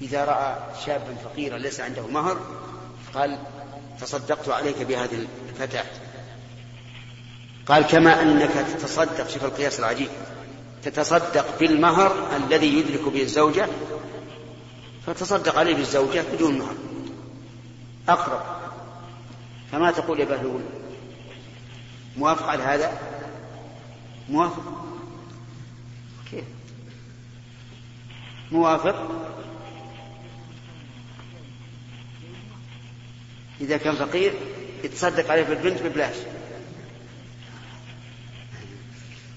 إذا 0.00 0.24
رأى 0.24 0.56
شابا 0.86 1.14
فقيرا 1.24 1.58
ليس 1.58 1.80
عنده 1.80 2.06
مهر 2.06 2.40
قال 3.14 3.38
تصدقت 4.00 4.48
عليك 4.48 4.82
بهذه 4.82 5.26
الفتاة. 5.48 5.84
قال 7.66 7.82
كما 7.86 8.22
أنك 8.22 8.50
تتصدق 8.50 9.28
شوف 9.28 9.44
القياس 9.44 9.80
العجيب 9.80 10.08
تتصدق 10.82 11.58
بالمهر 11.58 12.36
الذي 12.36 12.78
يدرك 12.78 13.08
به 13.08 13.22
الزوجة 13.22 13.68
فتصدق 15.06 15.58
عليه 15.58 15.74
بالزوجة 15.74 16.24
بدون 16.32 16.58
مهر. 16.58 16.74
أقرب. 18.08 18.42
فما 19.72 19.90
تقول 19.90 20.20
يا 20.20 20.24
بهلول؟ 20.24 20.60
موافق 22.16 22.46
على 22.46 22.62
هذا؟ 22.62 22.98
موافق. 24.28 24.84
كيف؟ 26.30 26.44
موافق. 28.52 29.08
إذا 33.60 33.76
كان 33.76 33.94
فقير 33.94 34.34
يتصدق 34.84 35.30
عليه 35.30 35.42
بالبنت 35.42 35.82
ببلاش. 35.82 36.16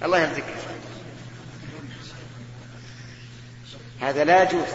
الله 0.04 0.20
يرزقك. 0.20 0.44
هذا 4.00 4.24
لا 4.24 4.44
يجوز 4.44 4.68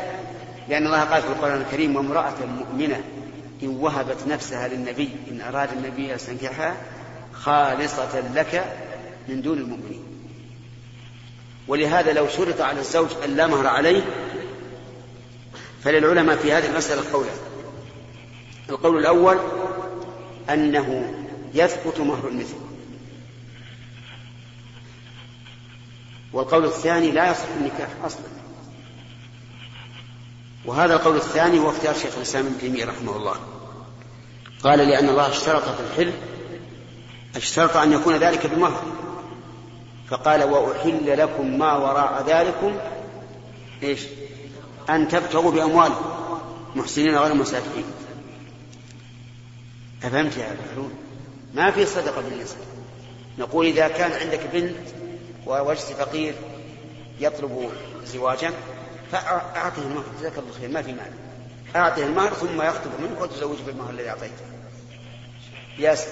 لأن 0.68 0.86
الله 0.86 1.04
قال 1.04 1.22
في 1.22 1.28
القرآن 1.28 1.60
الكريم 1.60 1.96
وامرأة 1.96 2.34
مؤمنة 2.58 3.00
إن 3.62 3.68
وهبت 3.68 4.26
نفسها 4.26 4.68
للنبي 4.68 5.10
إن 5.30 5.40
أراد 5.40 5.72
النبي 5.72 6.10
أن 6.10 6.14
يستنكحها 6.14 6.76
خالصة 7.32 8.20
لك 8.34 8.64
من 9.28 9.42
دون 9.42 9.58
المؤمنين. 9.58 10.02
ولهذا 11.68 12.12
لو 12.12 12.28
شرط 12.28 12.60
على 12.60 12.80
الزوج 12.80 13.08
أن 13.24 13.36
لا 13.36 13.46
مهر 13.46 13.66
عليه 13.66 14.02
فللعلماء 15.84 16.36
في 16.36 16.52
هذه 16.52 16.66
المسألة 16.66 17.12
قولان 17.12 17.36
القول 18.70 18.98
الأول 18.98 19.38
أنه 20.50 21.14
يثبت 21.54 22.00
مهر 22.00 22.28
المثل. 22.28 22.71
والقول 26.32 26.64
الثاني 26.64 27.10
لا 27.10 27.30
يصح 27.30 27.48
النكاح 27.60 27.88
أصلا. 28.04 28.22
وهذا 30.64 30.94
القول 30.94 31.16
الثاني 31.16 31.58
هو 31.58 31.70
اختيار 31.70 31.94
شيخ 31.94 32.16
الإسلام 32.16 32.46
ابن 32.46 32.58
تيمية 32.58 32.84
رحمه 32.84 33.16
الله. 33.16 33.36
قال 34.62 34.78
لأن 34.78 35.08
الله 35.08 35.28
اشترط 35.28 35.62
في 35.62 35.80
الحل 35.80 36.12
اشترط 37.36 37.76
أن 37.76 37.92
يكون 37.92 38.16
ذلك 38.16 38.46
بمهر 38.46 38.82
فقال 40.08 40.42
وأحل 40.42 41.18
لكم 41.18 41.58
ما 41.58 41.76
وراء 41.76 42.24
ذلكم 42.26 42.76
إيش؟ 43.82 44.00
أن 44.90 45.08
تبتغوا 45.08 45.50
بأموالكم 45.50 46.04
محسنين 46.76 47.16
غير 47.16 47.34
مسافرين 47.34 47.84
أفهمت 50.04 50.36
يا 50.36 50.56
بحرون 50.66 50.92
ما 51.54 51.70
في 51.70 51.86
صدقة 51.86 52.20
بالنسبة. 52.20 52.60
نقول 53.38 53.66
إذا 53.66 53.88
كان 53.88 54.12
عندك 54.12 54.40
بنت 54.52 55.01
ووجدت 55.46 55.92
فقير 55.92 56.34
يطلب 57.20 57.70
زواجا 58.04 58.50
فأعطه 59.12 59.82
المهر. 59.82 60.04
جزاك 60.18 60.38
الله 60.38 60.52
خير 60.60 60.68
ما 60.68 60.82
في 60.82 60.92
مانع 60.92 61.16
أعطه 61.76 62.04
المهر 62.04 62.34
ثم 62.34 62.62
يخطب 62.62 63.00
منك 63.00 63.20
وتزوجه 63.20 63.62
بالمهر 63.62 63.90
الذي 63.90 64.08
أعطيته. 64.08 64.44
ياسر. 65.78 66.08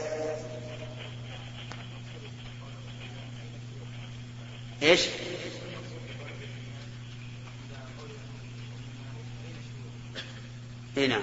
إيش؟ 4.83 5.01
اي 10.97 11.07
نعم. 11.07 11.23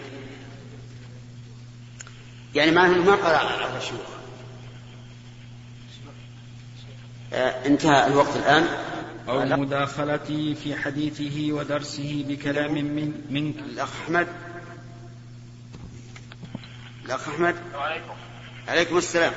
يعني 2.55 2.72
ما 2.72 3.16
قرأ 3.16 3.38
على 3.38 3.78
الشيوخ 3.78 4.16
انتهى 7.34 8.07
الوقت 8.07 8.36
الآن. 8.36 8.67
أو 9.30 9.45
مداخلته 9.45 10.53
في 10.63 10.75
حديثه 10.75 11.51
ودرسه 11.51 12.25
بكلام 12.28 12.73
من 12.73 13.21
منك. 13.30 13.59
الأخ 13.59 13.89
أحمد. 14.03 14.28
الأخ 17.05 17.30
أحمد. 17.30 17.55
وعليكم. 17.75 18.15
عليكم 18.67 18.97
السلام. 18.97 19.34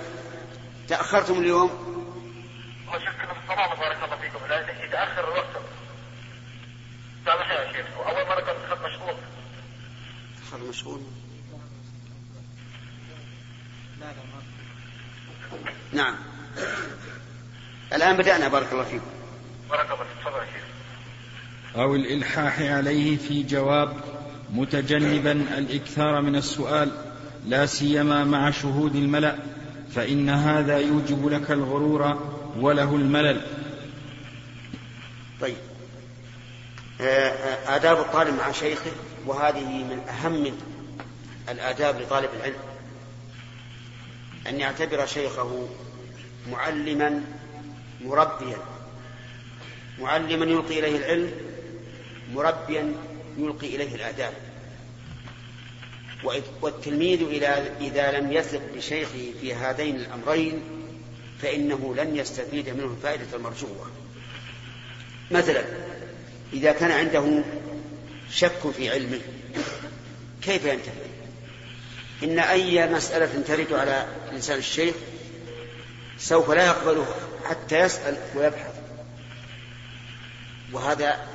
تأخرتم 0.88 1.38
اليوم؟ 1.38 1.70
وشكرا. 2.88 3.34
في 3.34 3.41
الصلاة 3.43 3.74
بارك 3.74 3.99
الله 4.05 4.16
فيكم. 4.16 4.47
لا 4.49 4.84
يتأخر 4.84 5.24
الوقت. 5.24 5.62
سامح 7.24 7.51
يا 7.51 7.72
شيخ. 7.72 7.86
أول 7.97 8.26
مرة 8.28 8.41
كنت 8.41 8.70
خط 8.70 8.78
مشغول. 8.78 9.14
دخل 10.47 10.68
مشغول. 10.68 11.01
نعم. 15.93 16.16
الآن 17.93 18.16
بدأنا 18.16 18.49
بارك 18.49 18.72
الله 18.72 18.84
فيكم. 18.84 19.05
بارك 19.70 19.84
الله 19.84 19.97
فيك 19.97 20.07
تفضل 20.20 20.38
يا 20.38 20.45
شيخ. 20.45 20.64
أو 21.76 21.95
الإلحاح 21.95 22.61
عليه 22.61 23.16
في 23.16 23.43
جواب 23.43 23.97
متجنبا 24.51 25.32
الإكثار 25.32 26.20
من 26.20 26.36
السؤال 26.36 26.91
لا 27.47 27.66
سيما 27.66 28.24
مع 28.24 28.51
شهود 28.51 28.97
الملأ 28.97 29.36
فإن 29.95 30.28
هذا 30.28 30.78
يوجب 30.78 31.28
لك 31.28 31.51
الغرور 31.51 32.30
وله 32.61 32.97
الملل. 32.97 33.41
طيب. 35.41 35.57
آه، 37.01 37.05
آه، 37.05 37.76
آداب 37.76 37.99
الطالب 37.99 38.34
مع 38.34 38.53
شيخه 38.53 38.91
وهذه 39.26 39.84
من 39.84 40.01
أهم 40.09 40.53
الآداب 41.49 42.01
لطالب 42.01 42.28
العلم 42.36 42.59
أن 44.47 44.61
يعتبر 44.61 45.07
شيخه 45.07 45.68
معلما 46.51 47.22
مربيا. 48.05 48.59
معلما 49.98 50.44
يلقي 50.44 50.78
إليه 50.78 50.96
العلم 50.96 51.32
مربيا 52.32 52.94
يلقي 53.38 53.66
إليه 53.76 53.94
الآداب. 53.94 54.32
والتلميذ 56.62 57.22
إذا 57.80 58.18
لم 58.18 58.32
يثق 58.32 58.61
بشيخه 58.76 59.32
في 59.40 59.55
هذين 59.55 59.96
الأمرين 59.96 60.61
فإنه 61.42 61.94
لن 61.96 62.16
يستفيد 62.16 62.68
منه 62.68 62.94
الفائدة 62.96 63.36
المرجوة. 63.36 63.90
مثلا 65.30 65.64
إذا 66.53 66.72
كان 66.72 66.90
عنده 66.90 67.42
شك 68.30 68.70
في 68.76 68.90
علمه 68.90 69.20
كيف 70.42 70.64
ينتفع 70.64 70.92
إن 72.22 72.38
أي 72.38 72.92
مسألة 72.92 73.42
ترد 73.42 73.72
على 73.72 74.07
لسان 74.32 74.59
الشيخ 74.59 74.94
سوف 76.21 76.51
لا 76.51 76.66
يقبلها 76.66 77.14
حتى 77.45 77.79
يسأل 77.79 78.16
ويبحث. 78.37 78.75
وهذا 80.73 81.27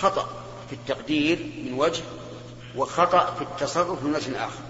خطأ 0.00 0.28
في 0.68 0.72
التقدير 0.72 1.38
من 1.64 1.74
وجه 1.74 2.02
وخطأ 2.76 3.34
في 3.34 3.42
التصرف 3.42 4.02
من 4.02 4.14
وجه 4.14 4.44
آخر. 4.44 4.62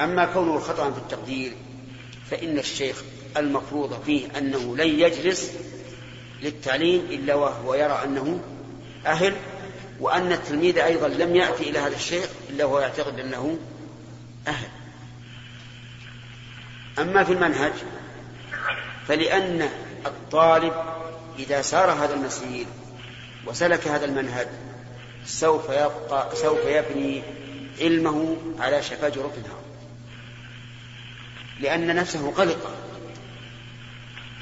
أما 0.00 0.24
كونه 0.24 0.58
خطأ 0.58 0.90
في 0.90 0.98
التقدير 0.98 1.52
فإن 2.30 2.58
الشيخ 2.58 3.02
المفروض 3.36 4.02
فيه 4.06 4.38
أنه 4.38 4.76
لن 4.76 5.00
يجلس 5.00 5.52
للتعليم 6.42 7.00
إلا 7.00 7.34
وهو 7.34 7.74
يرى 7.74 8.00
أنه 8.04 8.40
أهل 9.06 9.36
وأن 10.00 10.32
التلميذ 10.32 10.78
أيضا 10.78 11.08
لم 11.08 11.36
يأتي 11.36 11.70
إلى 11.70 11.78
هذا 11.78 11.96
الشيخ 11.96 12.28
إلا 12.50 12.64
وهو 12.64 12.80
يعتقد 12.80 13.20
أنه 13.20 13.58
أهل. 14.48 14.68
أما 16.98 17.24
في 17.24 17.32
المنهج 17.32 17.72
فلأن 19.08 19.68
الطالب 20.06 20.72
إذا 21.38 21.62
سار 21.62 21.90
هذا 21.90 22.14
المسير 22.14 22.66
وسلك 23.46 23.88
هذا 23.88 24.04
المنهج 24.04 24.46
سوف 25.26 25.68
يبقى 25.68 26.36
سوف 26.36 26.58
يبني 26.66 27.22
علمه 27.80 28.36
على 28.58 28.82
شفا 28.82 29.08
جرف 29.08 29.38
النار. 29.38 29.60
لأن 31.60 31.96
نفسه 31.96 32.30
قلقة 32.30 32.70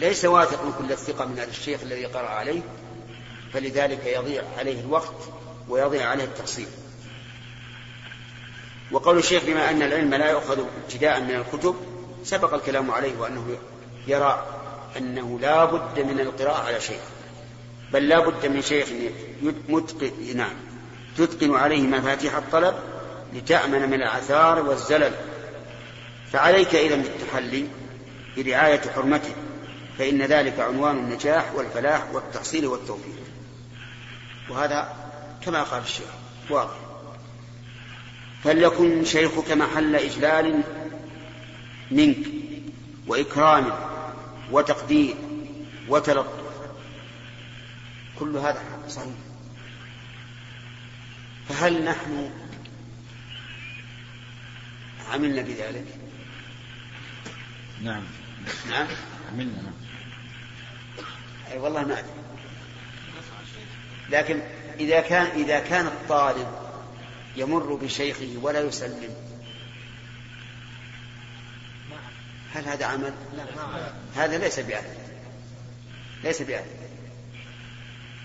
ليس 0.01 0.25
واثق 0.25 0.65
من 0.65 0.73
كل 0.79 0.93
الثقة 0.93 1.25
من 1.25 1.39
هذا 1.39 1.51
الشيخ 1.51 1.81
الذي 1.83 2.05
قرأ 2.05 2.29
عليه 2.29 2.61
فلذلك 3.53 4.07
يضيع 4.07 4.43
عليه 4.59 4.81
الوقت 4.81 5.15
ويضيع 5.69 6.09
عليه 6.09 6.25
التقصير. 6.25 6.69
وقول 8.91 9.19
الشيخ 9.19 9.45
بما 9.45 9.71
أن 9.71 9.83
العلم 9.83 10.15
لا 10.15 10.31
يؤخذ 10.31 10.65
ابتداء 10.85 11.21
من 11.21 11.31
الكتب 11.35 11.92
سبق 12.25 12.55
الكلام 12.55 12.91
عليه 12.91 13.19
وأنه 13.19 13.57
يرى 14.07 14.47
أنه 14.97 15.39
لا 15.41 15.65
بد 15.65 16.01
من 16.01 16.21
القراءة 16.21 16.67
على 16.67 16.81
شيخ 16.81 17.01
بل 17.93 18.09
لا 18.09 18.21
بد 18.21 18.47
من 18.47 18.63
شيخ 18.63 18.89
متقن 19.69 20.37
نعم 20.37 20.55
تتقن 21.17 21.55
عليه 21.55 21.83
مفاتيح 21.83 22.37
الطلب 22.37 22.75
لتأمن 23.35 23.89
من 23.89 23.95
الآثار 23.95 24.63
والزلل. 24.67 25.13
فعليك 26.33 26.75
إذا 26.75 26.97
بالتحلي 26.97 27.67
برعاية 28.37 28.81
حرمته 28.95 29.33
فإن 29.99 30.23
ذلك 30.23 30.61
عنوان 30.61 30.97
النجاح 30.97 31.55
والفلاح 31.55 32.11
والتحصيل 32.13 32.67
والتوفيق. 32.67 33.15
وهذا 34.51 34.95
كما 35.45 35.63
قال 35.63 35.83
الشيخ 35.83 36.07
واضح. 36.51 36.77
فليكن 38.45 39.05
شيخك 39.05 39.53
محل 39.53 39.97
إجلال 39.97 40.63
منك 41.93 42.27
وإكرام 43.07 43.73
وتقدير 44.51 45.15
وتلطف. 45.89 46.43
كل 48.19 48.37
هذا 48.37 48.63
صحيح. 48.89 49.15
فهل 51.49 51.85
نحن 51.85 52.31
عملنا 55.13 55.43
بذلك؟ 55.43 55.87
نعم. 57.83 58.03
نعم؟ 58.71 58.87
عملنا 59.33 59.63
نعم. 59.63 59.73
أي 61.53 61.59
والله 61.59 61.85
ما 61.85 61.99
أدري. 61.99 62.11
لكن 64.11 64.41
إذا 64.81 65.01
كان 65.01 65.27
إذا 65.27 65.61
كان 65.61 65.87
الطالب 65.87 66.49
يمر 67.37 67.75
بشيخه 67.75 68.37
ولا 68.43 68.61
يسلم 68.61 69.32
هل 72.55 72.65
هذا 72.65 72.87
عمل؟ 72.87 73.15
هذا 74.17 74.39
ليس 74.39 74.61
بعهد 74.61 74.97
ليس 76.25 76.43
بعهد 76.43 76.67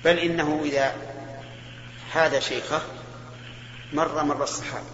بل 0.06 0.20
إنه 0.20 0.62
إذا 0.66 0.96
حاد 2.12 2.40
شيخه 2.40 2.82
مر 3.94 4.24
مر 4.24 4.44
الصحابة. 4.44 4.86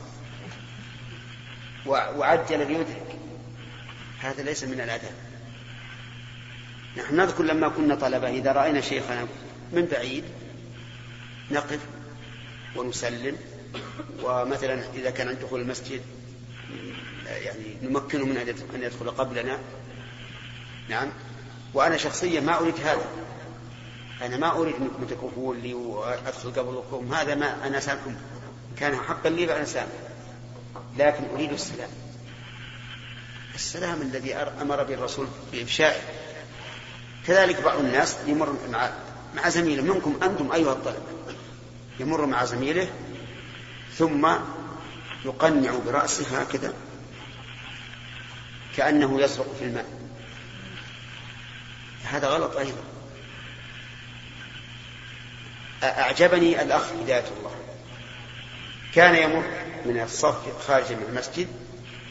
وعجل 1.85 2.67
ليدرك 2.67 3.15
هذا 4.19 4.43
ليس 4.43 4.63
من 4.63 4.81
الأدب. 4.81 5.11
نحن 6.97 7.15
نذكر 7.15 7.43
لما 7.43 7.69
كنا 7.69 7.95
طلبة 7.95 8.29
إذا 8.29 8.51
رأينا 8.51 8.81
شيخنا 8.81 9.27
من 9.71 9.85
بعيد 9.85 10.23
نقف 11.51 11.79
ونسلم. 12.75 13.37
ومثلا 14.23 14.83
إذا 14.93 15.09
كان 15.09 15.27
عند 15.27 15.39
دخول 15.39 15.61
المسجد 15.61 16.01
يعني 17.27 17.77
نمكنه 17.81 18.25
من 18.25 18.37
أن 18.75 18.81
يدخل 18.83 19.11
قبلنا. 19.11 19.59
نعم. 20.89 21.09
وأنا 21.73 21.97
شخصيا 21.97 22.41
ما 22.41 22.59
أريد 22.59 22.75
هذا. 22.79 23.05
أنا 24.21 24.37
ما 24.37 24.51
أريد 24.51 24.75
أنكم 24.75 25.05
تكفون 25.09 25.59
لي 25.59 25.73
وأدخل 25.73 26.51
قبلكم 26.51 27.13
هذا 27.13 27.35
ما 27.35 27.67
أنا 27.67 27.79
سامكم 27.79 28.15
كان 28.77 28.95
حقا 28.95 29.29
لي 29.29 29.47
فأنا 29.47 29.65
سامح. 29.65 29.87
لكن 30.97 31.23
أريد 31.33 31.51
السلام. 31.51 31.89
السلام 33.55 34.01
الذي 34.01 34.35
أمر 34.35 34.83
به 34.83 34.93
الرسول 34.93 35.27
بإفشائه. 35.51 36.01
كذلك 37.27 37.61
بعض 37.61 37.79
الناس 37.79 38.15
يمر 38.27 38.55
مع 38.69 38.89
مع 39.35 39.49
زميله. 39.49 39.83
منكم 39.93 40.19
أنتم 40.23 40.51
أيها 40.51 40.71
الطلبة. 40.73 41.03
يمر 41.99 42.25
مع 42.25 42.45
زميله 42.45 42.87
ثم 43.97 44.27
يقنع 45.25 45.71
برأسه 45.85 46.41
هكذا. 46.41 46.73
كأنه 48.77 49.21
يسرق 49.21 49.55
في 49.59 49.65
الماء. 49.65 49.85
هذا 52.03 52.27
غلط 52.27 52.57
أيضا. 52.57 52.83
أعجبني 55.83 56.61
الأخ 56.61 56.91
هداية 56.91 57.25
الله. 57.37 57.55
كان 58.95 59.15
يمر 59.15 59.43
من 59.85 60.01
الصف 60.01 60.67
خارجا 60.67 60.95
من 60.95 61.05
المسجد 61.09 61.47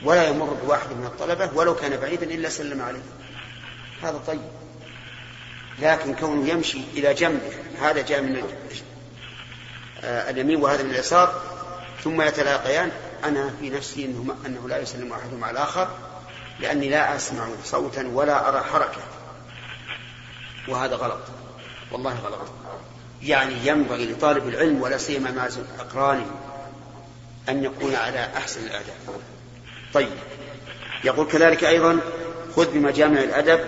ولا 0.05 0.29
يمر 0.29 0.47
بواحد 0.47 0.93
من 0.93 1.05
الطلبة 1.05 1.51
ولو 1.55 1.75
كان 1.75 1.97
بعيدا 1.97 2.27
إلا 2.27 2.49
سلم 2.49 2.83
عليه. 2.83 3.03
هذا 4.03 4.19
طيب. 4.27 4.51
لكن 5.79 6.15
كونه 6.15 6.49
يمشي 6.49 6.81
إلى 6.95 7.15
جنبه 7.15 7.53
هذا 7.81 8.03
جاء 8.03 8.21
من 8.21 8.43
اليمين 10.05 10.61
وهذا 10.63 10.83
من 10.83 10.91
اليسار 10.91 11.43
ثم 12.05 12.23
يتلاقيان. 12.23 12.91
أنا 13.25 13.55
في 13.61 13.71
نفسي 13.71 14.05
إنه, 14.05 14.37
أنه 14.47 14.69
لا 14.69 14.79
يسلم 14.79 15.13
أحدهما 15.13 15.47
على 15.47 15.59
الآخر. 15.59 16.12
لأني 16.63 16.89
لا 16.89 17.17
أسمع 17.17 17.49
صوتا 17.65 18.09
ولا 18.09 18.49
أرى 18.49 18.61
حركة. 18.61 19.01
وهذا 20.69 20.97
غلط. 20.97 21.21
والله 21.93 22.15
غلط. 22.15 22.53
يعني 23.23 23.55
ينبغي 23.65 24.13
لطالب 24.13 24.49
العلم 24.49 24.83
ولا 24.83 24.99
سيما 24.99 25.31
مع 25.31 25.49
أقرانه 25.79 26.31
أن 27.49 27.65
يكون 27.65 27.95
على 27.95 28.29
أحسن 28.37 28.67
الآداب 28.67 28.97
طيب. 29.95 30.17
يقول 31.05 31.27
كذلك 31.27 31.65
أيضا 31.65 32.01
خذ 32.57 32.73
بمجامع 32.73 33.21
الأدب 33.21 33.61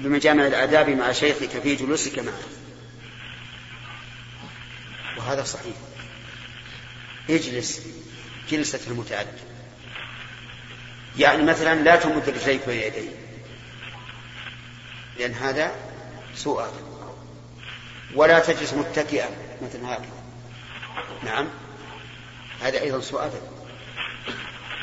بمجامع 0.00 0.46
الآداب 0.46 0.88
مع 0.88 1.12
شيخك 1.12 1.48
في 1.48 1.74
جلوسك 1.74 2.18
معه. 2.18 2.34
وهذا 5.18 5.42
صحيح. 5.42 5.76
اجلس 7.30 7.80
جلسة 8.50 8.80
المتعدد 8.86 9.45
يعني 11.18 11.42
مثلا 11.42 11.74
لا 11.74 11.96
تمد 11.96 12.28
رجليك 12.28 12.66
بين 12.66 12.82
يديك. 12.82 13.10
لأن 15.18 15.32
هذا 15.32 15.74
سوء. 16.34 16.64
ولا 18.14 18.38
تجلس 18.38 18.72
متكئا 18.72 19.28
مثل 19.62 19.84
هكذا 19.84 20.06
نعم. 21.24 21.48
هذا 22.62 22.80
أيضا 22.80 23.00
سوء 23.00 23.30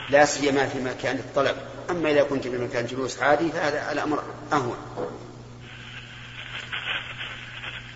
لا 0.10 0.26
سيما 0.26 0.68
في 0.68 0.80
مكان 0.80 1.16
الطلب. 1.16 1.56
أما 1.90 2.12
إذا 2.12 2.24
كنت 2.24 2.44
في 2.48 2.58
مكان 2.58 2.86
جلوس 2.86 3.20
عادي 3.20 3.52
فهذا 3.52 3.92
الأمر 3.92 4.24
أهون. 4.54 4.78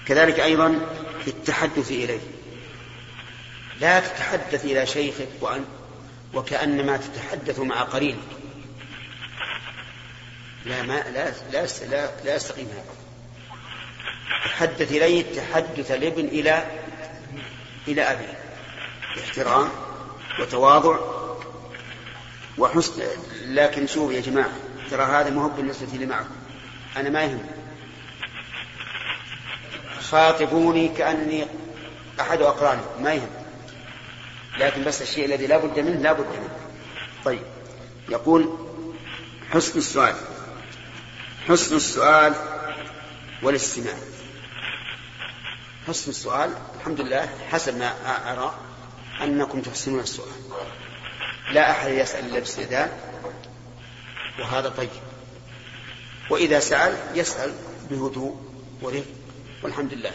كذلك 0.06 0.40
أيضا 0.40 0.80
في 1.26 1.28
التحدث 1.28 1.92
إليه. 1.92 2.20
لا 3.82 4.00
تتحدث 4.00 4.66
إلى 4.66 4.86
شيخك 4.86 5.28
وأن 5.42 5.66
وكأنما 6.34 6.98
تتحدث 6.98 7.60
مع 7.60 7.82
قرينك 7.82 8.18
لا 10.66 10.82
ما 10.82 10.94
لا 10.94 11.34
لا 11.52 11.68
لا, 11.90 12.10
لا 12.26 12.36
يستقيم 12.36 12.68
هذا. 12.68 12.96
تحدث 14.46 14.92
إليه 14.92 15.36
تحدث 15.36 15.92
الابن 15.92 16.26
إلى 16.26 16.64
إلى 17.88 18.02
أبيه. 18.02 18.40
باحترام 19.16 19.70
وتواضع 20.40 21.00
وحسن. 22.58 23.04
لكن 23.46 23.88
شوف 23.88 24.12
يا 24.12 24.22
جماعة 24.22 24.52
ترى 24.92 25.04
هذا 25.04 25.30
ما 25.30 25.44
هو 25.44 25.50
بالنسبة 25.50 25.98
لي 25.98 26.06
معكم. 26.06 26.36
أنا 26.98 27.10
ما 27.10 27.24
يهم 27.24 27.46
خاطبوني 30.02 30.88
كأني 30.88 31.46
أحد 32.20 32.42
أقراني 32.42 32.82
ما 33.00 33.14
يهم. 33.14 33.30
لكن 34.60 34.84
بس 34.84 35.02
الشيء 35.02 35.26
الذي 35.26 35.48
لا 35.48 35.58
بد 35.58 35.80
منه 35.80 36.02
لا 36.02 36.14
بد 36.14 36.26
منه. 36.26 36.50
طيب 37.26 37.44
يقول 38.10 38.58
حسن 39.52 39.80
السؤال. 39.80 40.16
حسن 41.48 41.76
السؤال 41.76 42.34
والاستماع. 43.44 43.94
حسن 45.88 46.10
السؤال 46.10 46.54
الحمد 46.80 47.02
لله 47.02 47.30
حسب 47.52 47.78
ما 47.78 47.94
أرى 48.34 48.56
أنكم 49.24 49.62
تحسنون 49.62 50.00
السؤال. 50.00 50.32
لا 51.52 51.72
أحد 51.72 51.92
يسأل 51.92 52.26
إلا 52.26 52.40
باستئذان 52.40 52.92
وهذا 54.40 54.70
طيب. 54.70 54.90
وإذا 56.30 56.60
سأل 56.60 56.98
يسأل 57.16 57.54
بهدوء 57.90 58.42
ورفق 58.82 59.06
والحمد 59.64 59.94
لله. 59.94 60.12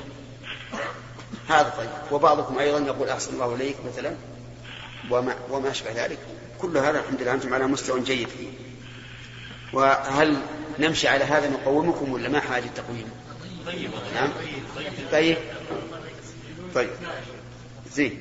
هذا 1.49 1.75
طيب. 1.79 1.91
وبعضكم 2.13 2.59
أيضا 2.59 2.79
يقول 2.79 3.09
أحسن 3.09 3.35
الله 3.35 3.55
إليك 3.55 3.77
مثلا. 3.87 4.17
وما, 5.11 5.37
وما 5.51 5.71
أشبه 5.71 6.05
ذلك. 6.05 6.19
كل 6.59 6.79
هذا 6.79 7.01
الحمد 7.01 7.23
لله 7.23 7.33
أنتم 7.33 7.55
على 7.55 7.67
مستوى 7.67 8.01
جيد 8.01 8.29
فيه. 8.29 8.49
وهل 9.73 10.37
نمشي 10.79 11.09
على 11.09 11.25
هذا 11.25 11.51
نقومكم 11.51 12.13
ولا 12.13 12.29
ما 12.29 12.41
حاجة 12.41 12.67
تقويم 12.77 13.11
نعم. 14.15 14.31
طيب. 15.13 15.37
طيب. 16.75 16.91
زين. 17.93 18.21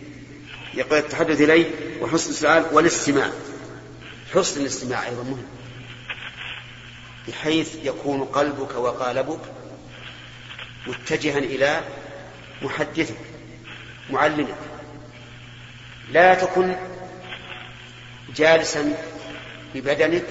يقول 0.73 0.99
التحدث 0.99 1.41
إليه 1.41 1.65
وحسن 2.01 2.29
السؤال 2.29 2.65
والاستماع. 2.71 3.31
حسن 4.33 4.61
الاستماع 4.61 5.07
أيضا 5.07 5.23
مهم. 5.23 5.45
بحيث 7.27 7.75
يكون 7.83 8.23
قلبك 8.23 8.75
وقالبك 8.75 9.39
متجها 10.87 11.37
إلى 11.37 11.81
محدثك 12.61 13.17
معلمك. 14.09 14.55
لا 16.09 16.33
تكن 16.33 16.75
جالسا 18.35 18.97
ببدنك 19.75 20.25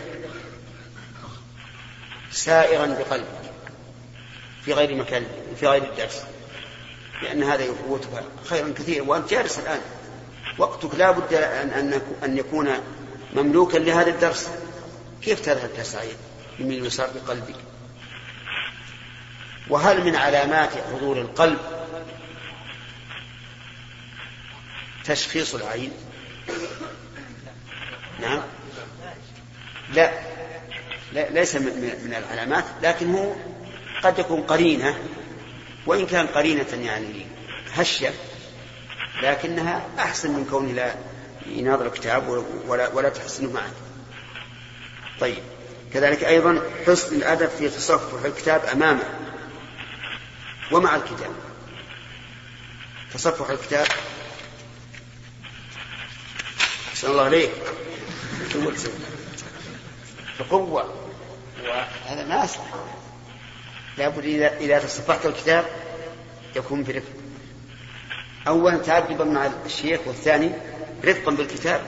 سائرا 2.31 2.87
بقلبك 2.87 3.27
في 4.65 4.73
غير 4.73 4.95
مكان 4.95 5.27
في 5.61 5.67
غير 5.67 5.83
الدرس 5.83 6.23
لأن 7.23 7.43
هذا 7.43 7.65
يفوتك 7.65 8.25
خيرا 8.45 8.73
كثيرا 8.79 9.07
وأنت 9.07 9.31
جالس 9.31 9.59
الآن. 9.59 9.81
وقتك 10.59 10.95
لا 10.95 11.11
بد 11.11 11.35
أن, 11.35 12.01
أن 12.25 12.39
يكون 12.39 12.69
مملوكا 13.35 13.79
لهذا 13.79 14.11
الدرس. 14.11 14.51
كيف 15.23 15.41
تذهب 15.41 15.71
تسعي 15.77 16.09
يمين 16.59 16.83
ويسار 16.83 17.11
بقلبك. 17.15 17.55
وهل 19.69 20.05
من 20.05 20.17
علامات 20.17 20.71
حضور 20.95 21.21
القلب 21.21 21.59
تشخيص 25.05 25.55
العين. 25.55 25.93
نعم. 28.21 28.43
لا, 29.95 30.13
لا 31.13 31.31
ليس 31.31 31.55
من 31.55 32.15
العلامات 32.19 32.65
لكن 32.83 33.15
هو 33.15 33.33
قد 34.03 34.19
يكون 34.19 34.43
قرينة 34.43 34.99
وإن 35.87 36.07
كان 36.07 36.27
قرينة 36.27 36.67
يعني 36.73 37.27
هشة 37.75 38.13
لكنها 39.23 39.87
أحسن 39.99 40.31
من 40.31 40.45
كونه 40.51 40.73
لا 40.73 40.95
يناظر 41.47 41.87
الكتاب 41.87 42.45
ولا, 42.67 42.89
ولا 42.89 43.09
تحسنه 43.09 43.53
معه. 43.53 43.71
طيب. 45.21 45.43
كذلك 45.93 46.25
أيضا 46.25 46.63
حسن 46.87 47.17
الأدب 47.17 47.49
في 47.49 47.69
تصفح 47.69 48.25
الكتاب 48.25 48.65
أمامه 48.65 49.05
ومع 50.73 50.97
الكتاب. 50.97 51.31
تصفح 53.15 53.51
الكتاب 53.51 53.87
أحسن 57.01 57.13
الله 57.13 57.25
عليك. 57.25 57.51
بقوة. 60.41 60.95
وهذا 61.65 62.25
ما 62.25 62.45
أصلح. 62.45 62.75
لابد 63.99 64.25
إذا 64.25 64.57
إذا 64.57 64.79
تصفحت 64.79 65.27
الكتاب 65.27 65.65
يكون 66.57 66.85
برفق. 66.85 67.13
أولا 68.49 68.79
تأدبا 68.79 69.25
مع 69.25 69.51
الشيخ 69.67 70.01
والثاني 70.07 70.53
رفقا 71.05 71.31
بالكتاب 71.31 71.81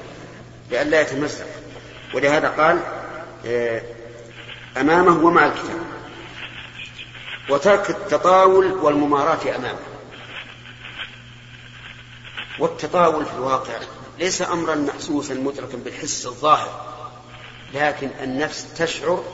لئلا 0.70 1.00
يتمزق. 1.00 1.46
ولهذا 2.14 2.48
قال 2.48 2.80
آه، 3.46 3.82
أمامه 4.76 5.24
ومع 5.24 5.46
الكتاب. 5.46 5.80
وترك 7.48 7.90
التطاول 7.90 8.72
والمماراة 8.72 9.56
أمامه. 9.56 9.78
والتطاول 12.58 13.26
في 13.26 13.32
الواقع. 13.32 13.80
ليس 14.18 14.42
أمرا 14.42 14.74
محسوسا 14.74 15.34
مدركا 15.34 15.76
بالحس 15.76 16.26
الظاهر 16.26 16.92
لكن 17.74 18.10
النفس 18.22 18.74
تشعر 18.76 19.24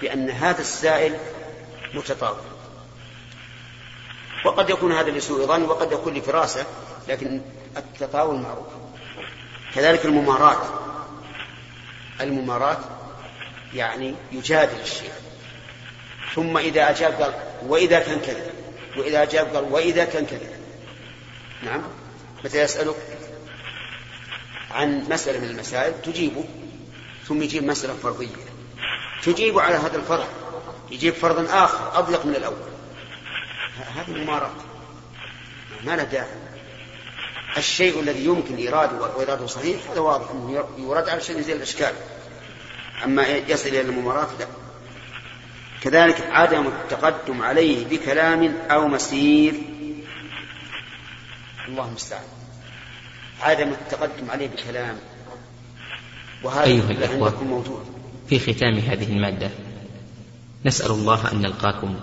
بأن 0.00 0.30
هذا 0.30 0.60
السائل 0.60 1.16
متطاول 1.94 2.36
وقد 4.44 4.70
يكون 4.70 4.92
هذا 4.92 5.10
لسوء 5.10 5.46
ظن 5.46 5.62
وقد 5.62 5.92
يكون 5.92 6.14
لفراسة 6.14 6.66
لكن 7.08 7.40
التطاول 7.76 8.40
معروف. 8.40 8.66
كذلك 9.74 10.04
الممارات. 10.04 10.58
الممارات 12.20 12.78
يعني 13.74 14.14
يجادل 14.32 14.80
الشيء. 14.80 15.12
ثم 16.34 16.58
إذا 16.58 16.90
أجاب 16.90 17.12
قال 17.12 17.34
وإذا 17.66 18.00
كان 18.00 18.20
كذا 18.20 18.52
وإذا 18.96 19.22
أجاب 19.22 19.56
قال 19.56 19.72
وإذا 19.72 20.04
كان 20.04 20.26
كذا 20.26 20.58
نعم؟ 21.62 21.82
متى 22.44 22.62
يسألك؟ 22.62 22.96
عن 24.72 25.04
مسألة 25.10 25.38
من 25.38 25.48
المسائل 25.48 26.02
تجيبه 26.02 26.44
ثم 27.28 27.42
يجيب 27.42 27.64
مسألة 27.64 27.94
فرضية. 27.94 28.52
تجيب 29.22 29.58
على 29.58 29.74
هذا 29.74 29.96
الفرض 29.96 30.26
يجيب 30.90 31.14
فرضا 31.14 31.64
آخر 31.64 31.98
أضيق 31.98 32.26
من 32.26 32.34
الأول. 32.34 32.72
هذه 33.96 34.10
ممارات 34.10 34.52
ما 35.84 35.96
له 35.96 36.02
داعي. 36.02 36.26
الشيء 37.56 38.00
الذي 38.00 38.24
يمكن 38.24 38.56
إيراده 38.56 39.00
وإيراده 39.00 39.46
صحيح 39.46 39.90
هذا 39.90 40.00
واضح 40.00 40.30
أنه 40.30 40.64
يراد 40.78 41.08
على 41.08 41.20
شيء 41.20 41.38
يزيل 41.38 41.56
الإشكال. 41.56 41.94
أما 43.04 43.26
يصل 43.26 43.68
إلى 43.68 43.80
الممارات 43.80 44.28
لا. 44.38 44.46
كذلك 45.82 46.20
عدم 46.30 46.66
التقدم 46.66 47.42
عليه 47.42 47.84
بكلام 47.84 48.56
أو 48.70 48.88
مسير. 48.88 49.54
الله 51.68 51.88
المستعان. 51.88 52.41
عدم 53.42 53.68
التقدم 53.68 54.30
عليه 54.30 54.48
بكلام. 54.48 54.96
وهذا 56.44 56.64
أيها 56.64 57.08
عندكم 57.12 57.46
موجود 57.46 57.86
في 58.28 58.38
ختام 58.38 58.78
هذه 58.78 59.12
المادة 59.12 59.50
نسأل 60.64 60.90
الله 60.90 61.32
أن 61.32 61.40
نلقاكم. 61.40 61.94